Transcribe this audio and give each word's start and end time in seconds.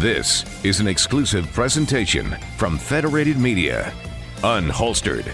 This 0.00 0.46
is 0.64 0.80
an 0.80 0.88
exclusive 0.88 1.52
presentation 1.52 2.34
from 2.56 2.78
Federated 2.78 3.36
Media. 3.36 3.92
Unholstered. 4.38 5.26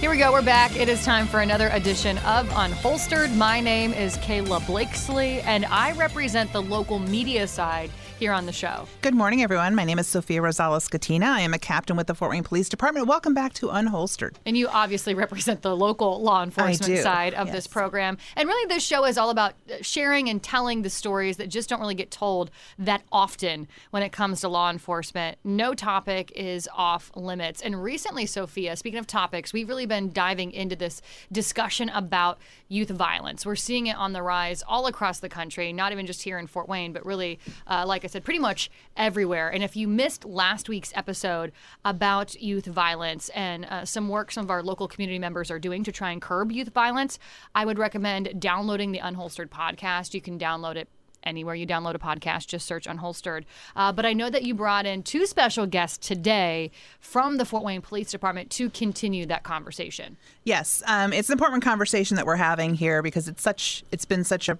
Here 0.00 0.10
we 0.10 0.18
go. 0.18 0.32
We're 0.32 0.42
back. 0.42 0.74
It 0.74 0.88
is 0.88 1.04
time 1.04 1.28
for 1.28 1.38
another 1.38 1.68
edition 1.68 2.18
of 2.18 2.48
Unholstered. 2.48 3.32
My 3.36 3.60
name 3.60 3.92
is 3.92 4.16
Kayla 4.16 4.66
Blakeslee, 4.66 5.38
and 5.42 5.66
I 5.66 5.92
represent 5.92 6.52
the 6.52 6.62
local 6.62 6.98
media 6.98 7.46
side 7.46 7.92
here 8.18 8.32
on 8.32 8.46
the 8.46 8.52
show. 8.52 8.86
Good 9.02 9.14
morning, 9.14 9.42
everyone. 9.42 9.74
My 9.74 9.84
name 9.84 9.98
is 9.98 10.06
Sophia 10.06 10.40
Rosales-Scatena. 10.40 11.26
I 11.26 11.40
am 11.40 11.52
a 11.52 11.58
captain 11.58 11.96
with 11.96 12.06
the 12.06 12.14
Fort 12.14 12.30
Wayne 12.30 12.42
Police 12.42 12.68
Department. 12.68 13.06
Welcome 13.06 13.34
back 13.34 13.52
to 13.54 13.66
Unholstered. 13.66 14.36
And 14.46 14.56
you 14.56 14.68
obviously 14.68 15.14
represent 15.14 15.62
the 15.62 15.76
local 15.76 16.22
law 16.22 16.42
enforcement 16.42 17.02
side 17.02 17.34
of 17.34 17.48
yes. 17.48 17.56
this 17.56 17.66
program. 17.66 18.16
And 18.34 18.48
really, 18.48 18.66
this 18.68 18.82
show 18.82 19.04
is 19.04 19.18
all 19.18 19.30
about 19.30 19.54
sharing 19.82 20.28
and 20.28 20.42
telling 20.42 20.82
the 20.82 20.90
stories 20.90 21.36
that 21.36 21.48
just 21.48 21.68
don't 21.68 21.80
really 21.80 21.94
get 21.94 22.10
told 22.10 22.50
that 22.78 23.02
often 23.12 23.68
when 23.90 24.02
it 24.02 24.12
comes 24.12 24.40
to 24.40 24.48
law 24.48 24.70
enforcement. 24.70 25.38
No 25.44 25.74
topic 25.74 26.32
is 26.34 26.68
off 26.74 27.10
limits. 27.14 27.60
And 27.60 27.82
recently, 27.82 28.24
Sophia, 28.24 28.76
speaking 28.76 28.98
of 28.98 29.06
topics, 29.06 29.52
we've 29.52 29.68
really 29.68 29.86
been 29.86 30.12
diving 30.12 30.52
into 30.52 30.74
this 30.74 31.02
discussion 31.30 31.90
about 31.90 32.38
youth 32.68 32.88
violence. 32.88 33.44
We're 33.44 33.56
seeing 33.56 33.86
it 33.88 33.96
on 33.96 34.12
the 34.12 34.22
rise 34.22 34.62
all 34.66 34.86
across 34.86 35.20
the 35.20 35.28
country, 35.28 35.72
not 35.72 35.92
even 35.92 36.06
just 36.06 36.22
here 36.22 36.38
in 36.38 36.46
Fort 36.46 36.68
Wayne, 36.68 36.92
but 36.94 37.04
really, 37.04 37.38
uh, 37.66 37.84
like 37.86 38.05
I 38.06 38.08
said, 38.08 38.22
pretty 38.22 38.38
much 38.38 38.70
everywhere. 38.96 39.48
And 39.48 39.64
if 39.64 39.74
you 39.74 39.88
missed 39.88 40.24
last 40.24 40.68
week's 40.68 40.92
episode 40.94 41.50
about 41.84 42.40
youth 42.40 42.64
violence 42.64 43.30
and 43.30 43.64
uh, 43.64 43.84
some 43.84 44.08
work 44.08 44.30
some 44.30 44.44
of 44.44 44.50
our 44.50 44.62
local 44.62 44.86
community 44.86 45.18
members 45.18 45.50
are 45.50 45.58
doing 45.58 45.82
to 45.82 45.90
try 45.90 46.12
and 46.12 46.22
curb 46.22 46.52
youth 46.52 46.68
violence, 46.68 47.18
I 47.52 47.64
would 47.64 47.78
recommend 47.78 48.40
downloading 48.40 48.92
the 48.92 49.00
Unholstered 49.00 49.48
podcast. 49.48 50.14
You 50.14 50.20
can 50.20 50.38
download 50.38 50.76
it 50.76 50.88
anywhere 51.24 51.56
you 51.56 51.66
download 51.66 51.96
a 51.96 51.98
podcast, 51.98 52.46
just 52.46 52.64
search 52.64 52.86
Unholstered. 52.86 53.42
Uh, 53.74 53.90
but 53.90 54.06
I 54.06 54.12
know 54.12 54.30
that 54.30 54.44
you 54.44 54.54
brought 54.54 54.86
in 54.86 55.02
two 55.02 55.26
special 55.26 55.66
guests 55.66 56.06
today 56.06 56.70
from 57.00 57.38
the 57.38 57.44
Fort 57.44 57.64
Wayne 57.64 57.82
Police 57.82 58.12
Department 58.12 58.50
to 58.52 58.70
continue 58.70 59.26
that 59.26 59.42
conversation. 59.42 60.16
Yes, 60.44 60.80
um, 60.86 61.12
it's 61.12 61.28
an 61.28 61.32
important 61.32 61.64
conversation 61.64 62.16
that 62.16 62.24
we're 62.24 62.36
having 62.36 62.76
here 62.76 63.02
because 63.02 63.26
it's 63.26 63.42
such 63.42 63.82
it's 63.90 64.04
been 64.04 64.22
such 64.22 64.48
a 64.48 64.56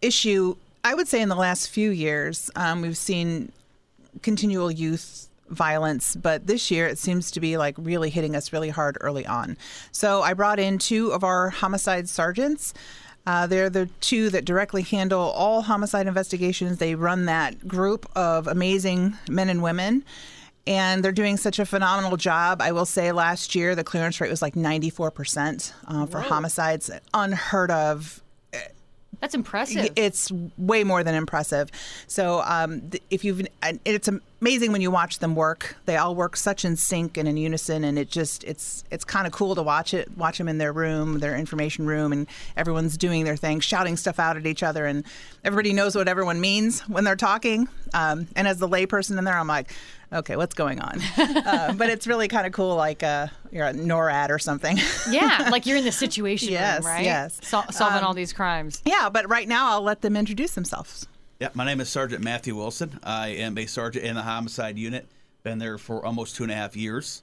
issue. 0.00 0.56
I 0.84 0.94
would 0.94 1.08
say 1.08 1.22
in 1.22 1.30
the 1.30 1.34
last 1.34 1.70
few 1.70 1.90
years, 1.90 2.50
um, 2.56 2.82
we've 2.82 2.96
seen 2.96 3.50
continual 4.22 4.70
youth 4.70 5.28
violence, 5.48 6.14
but 6.14 6.46
this 6.46 6.70
year 6.70 6.86
it 6.86 6.98
seems 6.98 7.30
to 7.30 7.40
be 7.40 7.56
like 7.56 7.74
really 7.78 8.10
hitting 8.10 8.36
us 8.36 8.52
really 8.52 8.68
hard 8.68 8.98
early 9.00 9.26
on. 9.26 9.56
So 9.92 10.20
I 10.22 10.34
brought 10.34 10.60
in 10.60 10.78
two 10.78 11.10
of 11.10 11.24
our 11.24 11.48
homicide 11.50 12.08
sergeants. 12.08 12.74
Uh, 13.26 13.46
they're 13.46 13.70
the 13.70 13.86
two 14.00 14.28
that 14.30 14.44
directly 14.44 14.82
handle 14.82 15.22
all 15.30 15.62
homicide 15.62 16.06
investigations. 16.06 16.76
They 16.76 16.94
run 16.94 17.24
that 17.24 17.66
group 17.66 18.06
of 18.14 18.46
amazing 18.46 19.16
men 19.28 19.48
and 19.48 19.62
women. 19.62 20.04
And 20.66 21.04
they're 21.04 21.12
doing 21.12 21.36
such 21.36 21.58
a 21.58 21.66
phenomenal 21.66 22.16
job. 22.16 22.62
I 22.62 22.72
will 22.72 22.86
say 22.86 23.12
last 23.12 23.54
year 23.54 23.74
the 23.74 23.84
clearance 23.84 24.20
rate 24.20 24.30
was 24.30 24.42
like 24.42 24.54
94% 24.54 25.72
uh, 25.86 26.06
for 26.06 26.20
homicides, 26.20 26.90
unheard 27.12 27.70
of 27.70 28.22
That's 29.24 29.34
impressive. 29.34 29.88
it's 29.96 30.30
way 30.58 30.84
more 30.84 31.02
than 31.02 31.14
impressive. 31.14 31.70
So 32.06 32.42
um, 32.44 32.90
if 33.08 33.24
you've, 33.24 33.46
it's 33.86 34.10
amazing 34.44 34.72
when 34.72 34.82
you 34.82 34.90
watch 34.90 35.20
them 35.20 35.34
work. 35.34 35.74
They 35.86 35.96
all 35.96 36.14
work 36.14 36.36
such 36.36 36.66
in 36.66 36.76
sync 36.76 37.16
and 37.16 37.26
in 37.26 37.38
unison, 37.38 37.82
and 37.82 37.98
it 37.98 38.10
just 38.10 38.44
it's 38.44 38.84
it's 38.90 39.02
kind 39.04 39.26
of 39.26 39.32
cool 39.32 39.54
to 39.54 39.62
watch 39.62 39.94
it. 39.94 40.14
Watch 40.18 40.36
them 40.36 40.48
in 40.48 40.58
their 40.58 40.72
room, 40.72 41.20
their 41.20 41.34
information 41.34 41.86
room, 41.86 42.12
and 42.12 42.26
everyone's 42.54 42.98
doing 42.98 43.24
their 43.24 43.36
thing, 43.36 43.60
shouting 43.60 43.96
stuff 43.96 44.18
out 44.18 44.36
at 44.36 44.46
each 44.46 44.62
other, 44.62 44.84
and 44.84 45.04
everybody 45.44 45.72
knows 45.72 45.96
what 45.96 46.08
everyone 46.08 46.42
means 46.42 46.80
when 46.82 47.04
they're 47.04 47.16
talking. 47.16 47.68
Um, 47.94 48.26
and 48.36 48.46
as 48.46 48.58
the 48.58 48.68
layperson 48.68 49.16
in 49.18 49.24
there, 49.24 49.38
I'm 49.38 49.48
like. 49.48 49.72
Okay, 50.12 50.36
what's 50.36 50.54
going 50.54 50.80
on? 50.80 51.00
uh, 51.18 51.72
but 51.76 51.88
it's 51.90 52.06
really 52.06 52.28
kind 52.28 52.46
of 52.46 52.52
cool, 52.52 52.76
like 52.76 53.02
uh, 53.02 53.26
you're 53.50 53.64
at 53.64 53.74
NORAD 53.74 54.28
or 54.30 54.38
something. 54.38 54.78
yeah, 55.10 55.48
like 55.50 55.66
you're 55.66 55.78
in 55.78 55.84
the 55.84 55.90
situation 55.90 56.50
Yes, 56.52 56.84
room, 56.84 56.92
right? 56.92 57.04
yes. 57.04 57.40
Sol- 57.42 57.64
solving 57.72 57.98
Um, 57.98 58.04
all 58.04 58.14
these 58.14 58.32
crimes. 58.32 58.80
yeah, 58.84 59.08
but 59.08 59.28
right 59.28 59.48
now 59.48 59.70
I'll 59.72 59.82
let 59.82 60.02
them 60.02 60.14
introduce 60.16 60.54
themselves. 60.54 61.08
Yeah, 61.40 61.48
my 61.54 61.64
name 61.64 61.80
is 61.80 61.88
Sergeant 61.88 62.22
Matthew 62.22 62.54
Wilson. 62.54 62.98
I 63.02 63.28
am 63.28 63.58
a 63.58 63.66
sergeant 63.66 64.04
in 64.04 64.14
the 64.14 64.22
homicide 64.22 64.78
unit. 64.78 65.06
Been 65.42 65.58
there 65.58 65.78
for 65.78 66.04
almost 66.04 66.36
two 66.36 66.44
and 66.44 66.52
a 66.52 66.54
half 66.54 66.76
years. 66.76 67.22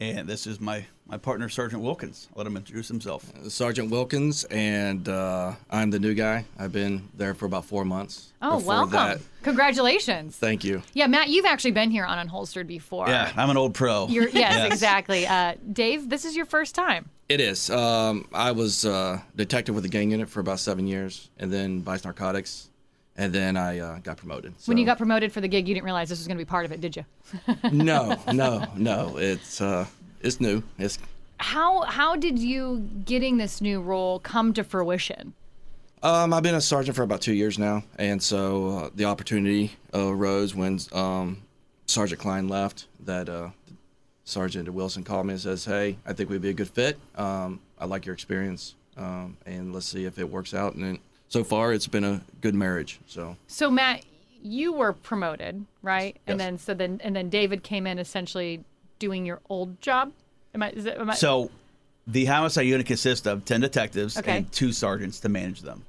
And 0.00 0.28
this 0.28 0.46
is 0.46 0.60
my, 0.60 0.86
my 1.08 1.16
partner, 1.18 1.48
Sergeant 1.48 1.82
Wilkins. 1.82 2.28
I'll 2.30 2.38
let 2.38 2.46
him 2.46 2.56
introduce 2.56 2.86
himself. 2.86 3.24
Sergeant 3.48 3.90
Wilkins, 3.90 4.44
and 4.44 5.08
uh, 5.08 5.54
I'm 5.68 5.90
the 5.90 5.98
new 5.98 6.14
guy. 6.14 6.44
I've 6.56 6.70
been 6.70 7.08
there 7.16 7.34
for 7.34 7.46
about 7.46 7.64
four 7.64 7.84
months. 7.84 8.32
Oh, 8.40 8.58
Before 8.58 8.68
welcome. 8.74 8.92
that- 8.92 9.18
Congratulations. 9.42 10.36
thank 10.36 10.62
you. 10.62 10.82
Yeah, 10.94 11.08
Matt, 11.08 11.30
you've 11.30 11.46
actually 11.46 11.72
been 11.72 11.90
here 11.90 12.04
on 12.04 12.28
Unholstered 12.28 12.68
before. 12.68 13.08
Yeah, 13.08 13.32
I'm 13.36 13.50
an 13.50 13.56
old 13.56 13.74
pro. 13.74 14.06
You're, 14.06 14.28
yes, 14.28 14.72
exactly. 14.72 15.26
Uh, 15.26 15.54
Dave, 15.72 16.08
this 16.08 16.24
is 16.24 16.36
your 16.36 16.46
first 16.46 16.76
time. 16.76 17.08
It 17.28 17.40
is. 17.40 17.68
Um, 17.68 18.28
I 18.32 18.52
was 18.52 18.84
uh, 18.84 19.20
detective 19.34 19.74
with 19.74 19.82
the 19.82 19.90
gang 19.90 20.12
unit 20.12 20.28
for 20.28 20.38
about 20.38 20.60
seven 20.60 20.86
years, 20.86 21.28
and 21.38 21.52
then 21.52 21.82
vice 21.82 22.04
narcotics, 22.04 22.70
and 23.18 23.32
then 23.32 23.56
I 23.56 23.80
uh, 23.80 23.98
got 23.98 24.16
promoted. 24.16 24.54
When 24.64 24.78
you 24.78 24.86
got 24.86 24.96
promoted 24.96 25.32
for 25.32 25.40
the 25.40 25.48
gig, 25.48 25.66
you 25.68 25.74
didn't 25.74 25.84
realize 25.84 26.08
this 26.08 26.20
was 26.20 26.28
going 26.28 26.38
to 26.38 26.44
be 26.44 26.48
part 26.48 26.64
of 26.64 26.72
it, 26.72 26.80
did 26.80 26.96
you? 26.96 27.04
no, 27.72 28.16
no, 28.32 28.64
no. 28.76 29.16
It's 29.18 29.60
uh, 29.60 29.86
it's 30.22 30.40
new. 30.40 30.62
It's 30.78 30.98
How 31.38 31.82
how 31.82 32.16
did 32.16 32.38
you 32.38 32.88
getting 33.04 33.36
this 33.36 33.60
new 33.60 33.82
role 33.82 34.20
come 34.20 34.54
to 34.54 34.64
fruition? 34.64 35.34
Um, 36.00 36.32
I've 36.32 36.44
been 36.44 36.54
a 36.54 36.60
sergeant 36.60 36.94
for 36.94 37.02
about 37.02 37.20
two 37.20 37.34
years 37.34 37.58
now, 37.58 37.82
and 37.98 38.22
so 38.22 38.68
uh, 38.68 38.90
the 38.94 39.06
opportunity 39.06 39.72
arose 39.92 40.54
when 40.54 40.78
um, 40.92 41.42
Sergeant 41.86 42.20
Klein 42.20 42.48
left. 42.48 42.86
That 43.04 43.28
uh, 43.28 43.50
Sergeant 44.24 44.68
Wilson 44.68 45.02
called 45.02 45.26
me 45.26 45.32
and 45.32 45.40
says, 45.40 45.64
"Hey, 45.64 45.98
I 46.06 46.12
think 46.12 46.30
we'd 46.30 46.40
be 46.40 46.50
a 46.50 46.54
good 46.54 46.68
fit. 46.68 46.98
Um, 47.16 47.58
I 47.80 47.86
like 47.86 48.06
your 48.06 48.14
experience, 48.14 48.76
um, 48.96 49.36
and 49.44 49.72
let's 49.74 49.86
see 49.86 50.04
if 50.04 50.20
it 50.20 50.30
works 50.30 50.54
out." 50.54 50.74
And 50.74 50.84
then, 50.84 50.98
so 51.28 51.44
far, 51.44 51.72
it's 51.72 51.86
been 51.86 52.04
a 52.04 52.20
good 52.40 52.54
marriage. 52.54 52.98
So 53.06 53.36
So 53.46 53.70
Matt, 53.70 54.04
you 54.42 54.72
were 54.72 54.92
promoted, 54.92 55.64
right? 55.82 56.14
Yes. 56.14 56.22
And 56.26 56.40
then 56.40 56.58
so 56.58 56.74
then 56.74 57.00
and 57.02 57.14
then 57.14 57.28
David 57.28 57.62
came 57.62 57.86
in 57.86 57.98
essentially 57.98 58.64
doing 58.98 59.24
your 59.26 59.40
old 59.48 59.80
job. 59.80 60.12
Am 60.54 60.62
I? 60.62 60.70
Is 60.70 60.86
it, 60.86 60.96
am 60.98 61.10
I 61.10 61.14
So 61.14 61.50
the 62.06 62.24
homicide 62.24 62.66
unit 62.66 62.86
consists 62.86 63.26
of 63.26 63.44
10 63.44 63.60
detectives 63.60 64.16
Okay. 64.16 64.38
and 64.38 64.52
two 64.52 64.72
sergeants 64.72 65.20
to 65.20 65.28
manage 65.28 65.60
them. 65.62 65.84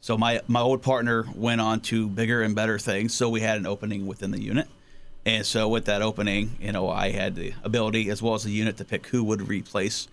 So 0.00 0.16
my, 0.16 0.40
my 0.46 0.60
old 0.60 0.80
partner 0.82 1.26
went 1.34 1.60
on 1.60 1.80
to 1.82 2.08
bigger 2.08 2.40
and 2.42 2.54
better 2.54 2.78
things. 2.78 3.12
So 3.12 3.28
we 3.28 3.40
had 3.40 3.58
an 3.58 3.66
opening 3.66 4.06
within 4.06 4.30
the 4.30 4.40
unit. 4.40 4.66
And 5.26 5.44
so 5.44 5.68
with 5.68 5.84
that 5.86 6.00
opening, 6.00 6.56
you 6.60 6.72
know, 6.72 6.88
I 6.88 7.10
had 7.10 7.34
the 7.34 7.52
ability 7.62 8.08
as 8.08 8.22
well 8.22 8.34
as 8.34 8.44
the 8.44 8.50
unit 8.50 8.78
to 8.78 8.84
pick 8.84 9.08
who 9.08 9.22
would 9.24 9.46
replace 9.46 10.08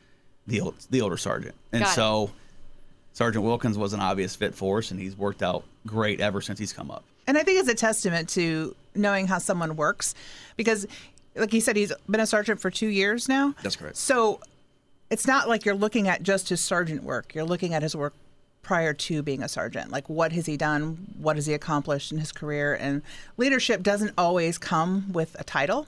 the 0.46 0.60
old, 0.60 0.76
the 0.90 1.00
older 1.02 1.16
sergeant. 1.18 1.56
And 1.72 1.84
Got 1.84 1.92
it. 1.92 1.96
Sergeant 3.16 3.46
Wilkins 3.46 3.78
was 3.78 3.94
an 3.94 4.02
obvious 4.02 4.36
fit 4.36 4.54
for 4.54 4.80
us, 4.80 4.92
and 4.92 5.00
he's 5.00 5.16
worked 5.16 5.42
out 5.42 5.64
great 5.88 6.20
ever 6.20 6.42
since 6.42 6.60
he's 6.60 6.74
come 6.74 6.92
up. 6.92 7.06
And 7.28 7.38
I 7.38 7.44
think 7.44 7.62
it's 7.62 7.70
a 7.70 7.74
testament 7.74 8.28
to 8.32 8.76
knowing 8.94 9.26
how 9.26 9.38
someone 9.38 9.78
works 9.78 10.14
because, 10.58 10.86
like 11.34 11.50
he 11.50 11.62
said, 11.62 11.78
he's 11.78 11.94
been 12.10 12.20
a 12.20 12.28
sergeant 12.28 12.60
for 12.60 12.70
two 12.70 12.90
years 12.90 13.30
now. 13.30 13.56
That's 13.64 13.78
correct. 13.78 13.96
So 13.96 14.42
it's 15.10 15.26
not 15.26 15.48
like 15.48 15.64
you're 15.64 15.76
looking 15.76 16.10
at 16.10 16.24
just 16.24 16.50
his 16.50 16.60
sergeant 16.60 17.04
work, 17.04 17.34
you're 17.34 17.46
looking 17.46 17.74
at 17.74 17.82
his 17.82 17.96
work 17.96 18.14
prior 18.62 18.94
to 18.94 19.24
being 19.24 19.42
a 19.42 19.48
sergeant. 19.48 19.92
Like, 19.92 20.10
what 20.10 20.34
has 20.34 20.46
he 20.46 20.58
done? 20.58 21.08
What 21.18 21.38
has 21.38 21.46
he 21.46 21.54
accomplished 21.54 22.12
in 22.12 22.18
his 22.18 22.34
career? 22.34 22.76
And 22.76 23.02
leadership 23.38 23.82
doesn't 23.82 24.14
always 24.18 24.58
come 24.58 25.14
with 25.14 25.38
a 25.40 25.46
title. 25.46 25.88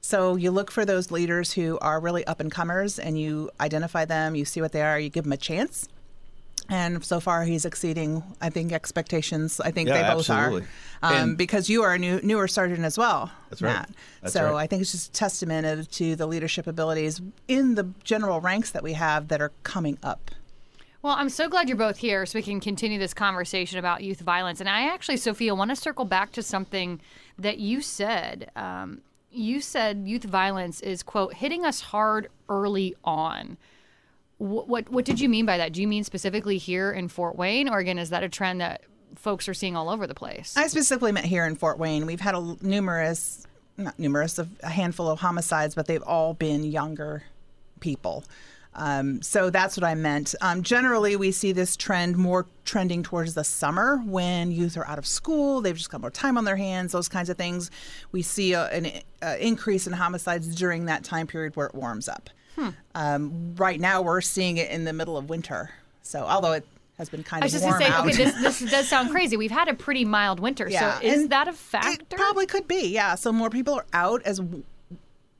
So 0.00 0.36
you 0.36 0.52
look 0.52 0.70
for 0.70 0.84
those 0.84 1.10
leaders 1.10 1.54
who 1.54 1.76
are 1.80 1.98
really 1.98 2.24
up 2.24 2.38
and 2.38 2.52
comers 2.52 3.00
and 3.00 3.20
you 3.20 3.50
identify 3.60 4.04
them, 4.04 4.36
you 4.36 4.44
see 4.44 4.60
what 4.60 4.70
they 4.70 4.82
are, 4.82 5.00
you 5.00 5.08
give 5.08 5.24
them 5.24 5.32
a 5.32 5.36
chance. 5.36 5.88
And 6.70 7.02
so 7.02 7.18
far, 7.18 7.44
he's 7.44 7.64
exceeding, 7.64 8.22
I 8.42 8.50
think, 8.50 8.72
expectations. 8.72 9.58
I 9.58 9.70
think 9.70 9.88
Yeah, 9.88 9.94
they 9.94 10.14
both 10.14 10.28
absolutely. 10.28 10.68
are, 11.02 11.14
um, 11.22 11.34
because 11.34 11.70
you 11.70 11.82
are 11.82 11.94
a 11.94 11.98
new, 11.98 12.20
newer 12.22 12.46
sergeant 12.46 12.84
as 12.84 12.98
well. 12.98 13.30
That's 13.48 13.62
right. 13.62 13.72
Matt. 13.72 13.90
That's 14.20 14.34
so 14.34 14.52
right. 14.52 14.64
I 14.64 14.66
think 14.66 14.82
it's 14.82 14.92
just 14.92 15.08
a 15.08 15.12
testament 15.12 15.66
of- 15.66 15.90
to 15.92 16.14
the 16.14 16.26
leadership 16.26 16.66
abilities 16.66 17.22
in 17.46 17.74
the 17.74 17.88
general 18.04 18.40
ranks 18.42 18.70
that 18.72 18.82
we 18.82 18.92
have 18.92 19.28
that 19.28 19.40
are 19.40 19.52
coming 19.62 19.96
up. 20.02 20.30
Well, 21.00 21.14
I'm 21.16 21.30
so 21.30 21.48
glad 21.48 21.68
you're 21.68 21.78
both 21.78 21.98
here 21.98 22.26
so 22.26 22.38
we 22.38 22.42
can 22.42 22.60
continue 22.60 22.98
this 22.98 23.14
conversation 23.14 23.78
about 23.78 24.02
youth 24.02 24.20
violence. 24.20 24.60
And 24.60 24.68
I 24.68 24.92
actually, 24.92 25.16
Sophia, 25.16 25.54
want 25.54 25.70
to 25.70 25.76
circle 25.76 26.04
back 26.04 26.32
to 26.32 26.42
something 26.42 27.00
that 27.38 27.58
you 27.58 27.80
said. 27.80 28.50
Um, 28.56 29.00
you 29.30 29.60
said 29.60 30.02
youth 30.06 30.24
violence 30.24 30.80
is, 30.80 31.02
quote, 31.02 31.34
hitting 31.34 31.64
us 31.64 31.80
hard 31.80 32.28
early 32.48 32.94
on. 33.04 33.56
What, 34.38 34.88
what, 34.88 35.04
did 35.04 35.20
you 35.20 35.28
mean 35.28 35.46
by 35.46 35.58
that? 35.58 35.72
Do 35.72 35.80
you 35.80 35.88
mean 35.88 36.04
specifically 36.04 36.58
here 36.58 36.92
in 36.92 37.08
Fort 37.08 37.36
Wayne? 37.36 37.68
Or 37.68 37.78
again, 37.78 37.98
is 37.98 38.10
that 38.10 38.22
a 38.22 38.28
trend 38.28 38.60
that 38.60 38.82
folks 39.16 39.48
are 39.48 39.54
seeing 39.54 39.76
all 39.76 39.90
over 39.90 40.06
the 40.06 40.14
place? 40.14 40.56
I 40.56 40.68
specifically 40.68 41.10
meant 41.10 41.26
here 41.26 41.44
in 41.44 41.56
Fort 41.56 41.78
Wayne. 41.78 42.06
We've 42.06 42.20
had 42.20 42.36
a 42.36 42.56
numerous, 42.62 43.46
not 43.76 43.98
numerous, 43.98 44.38
a 44.38 44.68
handful 44.68 45.08
of 45.08 45.18
homicides, 45.18 45.74
but 45.74 45.86
they've 45.86 46.02
all 46.02 46.34
been 46.34 46.62
younger 46.62 47.24
people. 47.80 48.24
Um, 48.74 49.22
so 49.22 49.50
that's 49.50 49.76
what 49.76 49.82
I 49.82 49.96
meant. 49.96 50.36
Um, 50.40 50.62
generally, 50.62 51.16
we 51.16 51.32
see 51.32 51.50
this 51.50 51.76
trend 51.76 52.16
more 52.16 52.46
trending 52.64 53.02
towards 53.02 53.34
the 53.34 53.42
summer 53.42 53.96
when 54.06 54.52
youth 54.52 54.76
are 54.76 54.86
out 54.86 54.98
of 54.98 55.06
school, 55.06 55.60
they've 55.60 55.76
just 55.76 55.90
got 55.90 56.00
more 56.00 56.12
time 56.12 56.38
on 56.38 56.44
their 56.44 56.56
hands, 56.56 56.92
those 56.92 57.08
kinds 57.08 57.28
of 57.28 57.36
things. 57.36 57.72
We 58.12 58.22
see 58.22 58.52
a, 58.52 58.66
an 58.66 58.86
uh, 59.20 59.36
increase 59.40 59.88
in 59.88 59.94
homicides 59.94 60.54
during 60.54 60.84
that 60.84 61.02
time 61.02 61.26
period 61.26 61.56
where 61.56 61.66
it 61.66 61.74
warms 61.74 62.08
up. 62.08 62.30
Um, 62.94 63.54
right 63.56 63.80
now, 63.80 64.02
we're 64.02 64.20
seeing 64.20 64.56
it 64.56 64.70
in 64.70 64.84
the 64.84 64.92
middle 64.92 65.16
of 65.16 65.28
winter. 65.28 65.70
So, 66.02 66.20
although 66.24 66.52
it 66.52 66.66
has 66.96 67.08
been 67.08 67.22
kind 67.22 67.42
of 67.42 67.44
I 67.44 67.46
was 67.46 67.52
just 67.52 67.64
warm 67.64 67.80
say, 67.80 67.88
out. 67.88 68.06
okay, 68.06 68.16
this, 68.16 68.34
this 68.58 68.70
does 68.70 68.88
sound 68.88 69.10
crazy. 69.10 69.36
We've 69.36 69.50
had 69.50 69.68
a 69.68 69.74
pretty 69.74 70.04
mild 70.04 70.40
winter, 70.40 70.68
Yeah, 70.68 70.98
so 70.98 71.06
is 71.06 71.20
and 71.22 71.30
that 71.30 71.46
a 71.46 71.50
It 71.50 71.56
factor? 71.56 72.16
probably 72.16 72.46
could 72.46 72.66
be, 72.66 72.88
yeah. 72.88 73.14
So 73.14 73.30
more 73.32 73.50
people 73.50 73.74
are 73.74 73.86
out 73.92 74.22
as 74.24 74.38
w- 74.38 74.64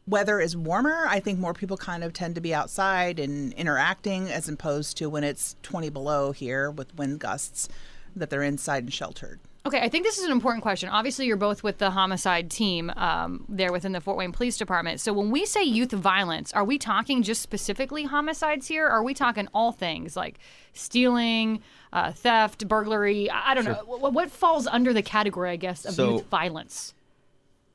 weather 0.06 0.40
is 0.40 0.56
warmer. 0.56 1.06
I 1.08 1.20
think 1.20 1.38
more 1.38 1.54
people 1.54 1.76
kind 1.76 2.04
of 2.04 2.12
tend 2.12 2.34
to 2.36 2.40
be 2.40 2.54
outside 2.54 3.18
and 3.18 3.52
interacting 3.54 4.28
as 4.28 4.48
opposed 4.48 4.96
to 4.98 5.08
when 5.10 5.24
it's 5.24 5.56
20 5.62 5.88
below 5.90 6.32
here 6.32 6.70
with 6.70 6.94
wind 6.96 7.18
gusts 7.20 7.68
that 8.14 8.30
they're 8.30 8.42
inside 8.42 8.84
and 8.84 8.92
sheltered. 8.94 9.40
Okay, 9.66 9.80
I 9.80 9.88
think 9.88 10.04
this 10.04 10.18
is 10.18 10.24
an 10.24 10.32
important 10.32 10.62
question. 10.62 10.88
Obviously, 10.88 11.26
you're 11.26 11.36
both 11.36 11.62
with 11.62 11.78
the 11.78 11.90
homicide 11.90 12.50
team 12.50 12.90
um, 12.96 13.44
there 13.48 13.70
within 13.72 13.92
the 13.92 14.00
Fort 14.00 14.16
Wayne 14.16 14.32
Police 14.32 14.56
Department. 14.56 15.00
So, 15.00 15.12
when 15.12 15.30
we 15.30 15.44
say 15.44 15.62
youth 15.62 15.90
violence, 15.90 16.52
are 16.54 16.64
we 16.64 16.78
talking 16.78 17.22
just 17.22 17.42
specifically 17.42 18.04
homicides 18.04 18.66
here? 18.68 18.86
Or 18.86 18.90
are 18.92 19.02
we 19.02 19.14
talking 19.14 19.48
all 19.52 19.72
things 19.72 20.16
like 20.16 20.38
stealing, 20.72 21.60
uh, 21.92 22.12
theft, 22.12 22.66
burglary? 22.68 23.28
I, 23.28 23.50
I 23.50 23.54
don't 23.54 23.64
know. 23.64 23.82
What, 23.84 24.12
what 24.14 24.30
falls 24.30 24.66
under 24.66 24.92
the 24.92 25.02
category, 25.02 25.50
I 25.50 25.56
guess, 25.56 25.84
of 25.84 25.94
So- 25.94 26.12
youth 26.14 26.26
violence? 26.26 26.94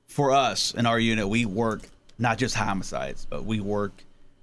for 0.08 0.32
us 0.32 0.76
in 0.76 0.86
our 0.86 1.00
unit, 1.00 1.28
we 1.28 1.44
work 1.44 1.82
not 2.20 2.38
just 2.38 2.54
homicides, 2.56 3.26
but 3.28 3.46
we 3.46 3.60
work 3.60 3.92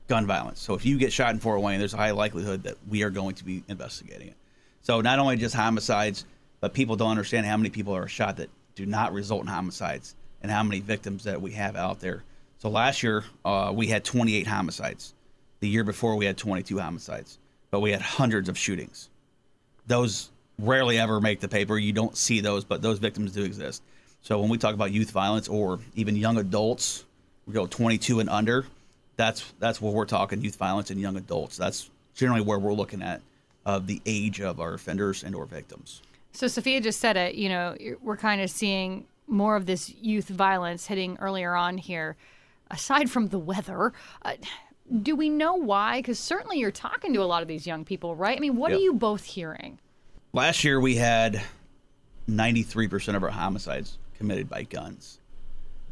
gun 0.09 0.27
violence. 0.27 0.59
So 0.59 0.75
if 0.75 0.85
you 0.85 0.99
get 0.99 1.13
shot 1.13 1.31
in 1.31 1.39
Fort 1.39 1.61
Wayne, 1.61 1.79
there's 1.79 1.95
a 1.95 1.97
high 1.97 2.11
likelihood 2.11 2.65
that 2.65 2.75
we 2.89 3.05
are 3.05 3.11
going 3.11 3.37
to 3.37 3.45
be 3.45 3.63
investigating 3.69 4.27
it. 4.29 4.35
So 4.83 5.01
not 5.01 5.21
only 5.21 5.37
just 5.37 5.55
homicides, 5.55 6.25
but 6.61 6.75
people 6.75 6.97
don't 6.97 7.11
understand 7.11 7.47
how 7.47 7.57
many 7.57 7.71
people 7.71 7.95
are 7.95 8.09
shot 8.09 8.37
that 8.37 8.51
do 8.75 8.87
not 8.87 9.13
result 9.13 9.43
in 9.43 9.47
homicides 9.49 10.15
and 10.43 10.51
how 10.51 10.63
many 10.63 10.81
victims 10.81 11.25
that 11.25 11.41
we 11.41 11.53
have 11.53 11.77
out 11.77 12.01
there. 12.01 12.25
So 12.59 12.69
last 12.69 13.03
year, 13.03 13.25
uh, 13.45 13.73
we 13.75 13.87
had 13.87 14.05
28 14.05 14.47
homicides. 14.47 15.15
The 15.61 15.69
year 15.69 15.85
before, 15.85 16.17
we 16.17 16.27
had 16.27 16.37
22 16.37 16.79
homicides, 16.79 17.39
but 17.71 17.81
we 17.81 17.93
had 17.93 18.01
hundreds 18.01 18.49
of 18.49 18.57
shootings 18.57 19.11
those 19.91 20.31
rarely 20.59 20.99
ever 20.99 21.21
make 21.21 21.41
the 21.41 21.49
paper. 21.49 21.77
You 21.77 21.93
don't 21.93 22.17
see 22.17 22.41
those, 22.41 22.65
but 22.65 22.81
those 22.81 22.99
victims 22.99 23.33
do 23.33 23.43
exist. 23.43 23.83
So 24.23 24.41
when 24.41 24.49
we 24.49 24.57
talk 24.57 24.75
about 24.75 24.93
youth 24.93 25.11
violence 25.11 25.49
or 25.49 25.81
even 25.95 26.17
young 26.17 26.39
adults, 26.39 27.05
we 27.47 27.55
go 27.55 27.67
22 27.67 28.21
and 28.21 28.31
under. 28.31 28.67
That's 29.17 29.53
that's 29.59 29.83
where 29.83 29.93
we're 29.93 30.07
talking 30.07 30.41
youth 30.41 30.57
violence 30.57 30.91
and 30.91 31.01
young 31.01 31.17
adults. 31.17 31.57
That's 31.57 31.91
generally 32.15 32.43
where 32.43 32.59
we're 32.59 32.73
looking 32.73 33.03
at 33.03 33.21
of 33.67 33.87
the 33.87 34.01
age 34.07 34.41
of 34.41 34.61
our 34.61 34.75
offenders 34.75 35.25
and 35.25 35.35
or 35.35 35.45
victims. 35.45 36.03
So 36.33 36.47
Sophia 36.47 36.81
just 36.81 37.01
said 37.01 37.17
it. 37.17 37.35
You 37.35 37.49
know, 37.49 37.77
we're 38.01 38.17
kind 38.17 38.41
of 38.41 38.51
seeing 38.51 39.07
more 39.27 39.57
of 39.57 39.67
this 39.67 39.91
youth 39.95 40.29
violence 40.29 40.87
hitting 40.87 41.17
earlier 41.21 41.55
on 41.55 41.79
here. 41.79 42.17
Aside 42.71 43.11
from 43.11 43.29
the 43.29 43.39
weather, 43.39 43.93
uh, 44.23 44.35
do 45.03 45.17
we 45.17 45.29
know 45.29 45.55
why? 45.55 45.99
Because 45.99 46.19
certainly 46.19 46.59
you're 46.59 46.71
talking 46.71 47.13
to 47.15 47.23
a 47.23 47.25
lot 47.27 47.43
of 47.43 47.49
these 47.49 47.67
young 47.67 47.85
people, 47.85 48.15
right? 48.15 48.37
I 48.37 48.41
mean, 48.41 48.57
what 48.57 48.71
Yep. 48.71 48.79
are 48.79 48.83
you 48.83 48.93
both 48.95 49.25
hearing? 49.25 49.79
Last 50.33 50.63
year 50.63 50.81
we 50.81 50.95
had 50.97 51.43
93% 52.29 53.17
of 53.17 53.23
our 53.25 53.31
homicides 53.31 53.99
committed 54.17 54.49
by 54.49 54.63
guns. 54.63 55.19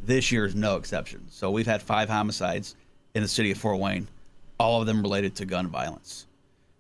This 0.05 0.31
year 0.31 0.45
is 0.47 0.55
no 0.55 0.77
exception. 0.77 1.27
So 1.31 1.51
we've 1.51 1.67
had 1.67 1.83
five 1.83 2.09
homicides 2.09 2.77
in 3.15 3.23
the 3.23 3.29
city 3.29 3.51
of 3.51 3.59
Fort 3.59 3.81
Wayne, 3.81 4.07
all 4.61 4.81
of 4.81 4.87
them 4.87 5.03
related 5.03 5.35
to 5.37 5.45
gun 5.47 5.67
violence. 5.67 6.27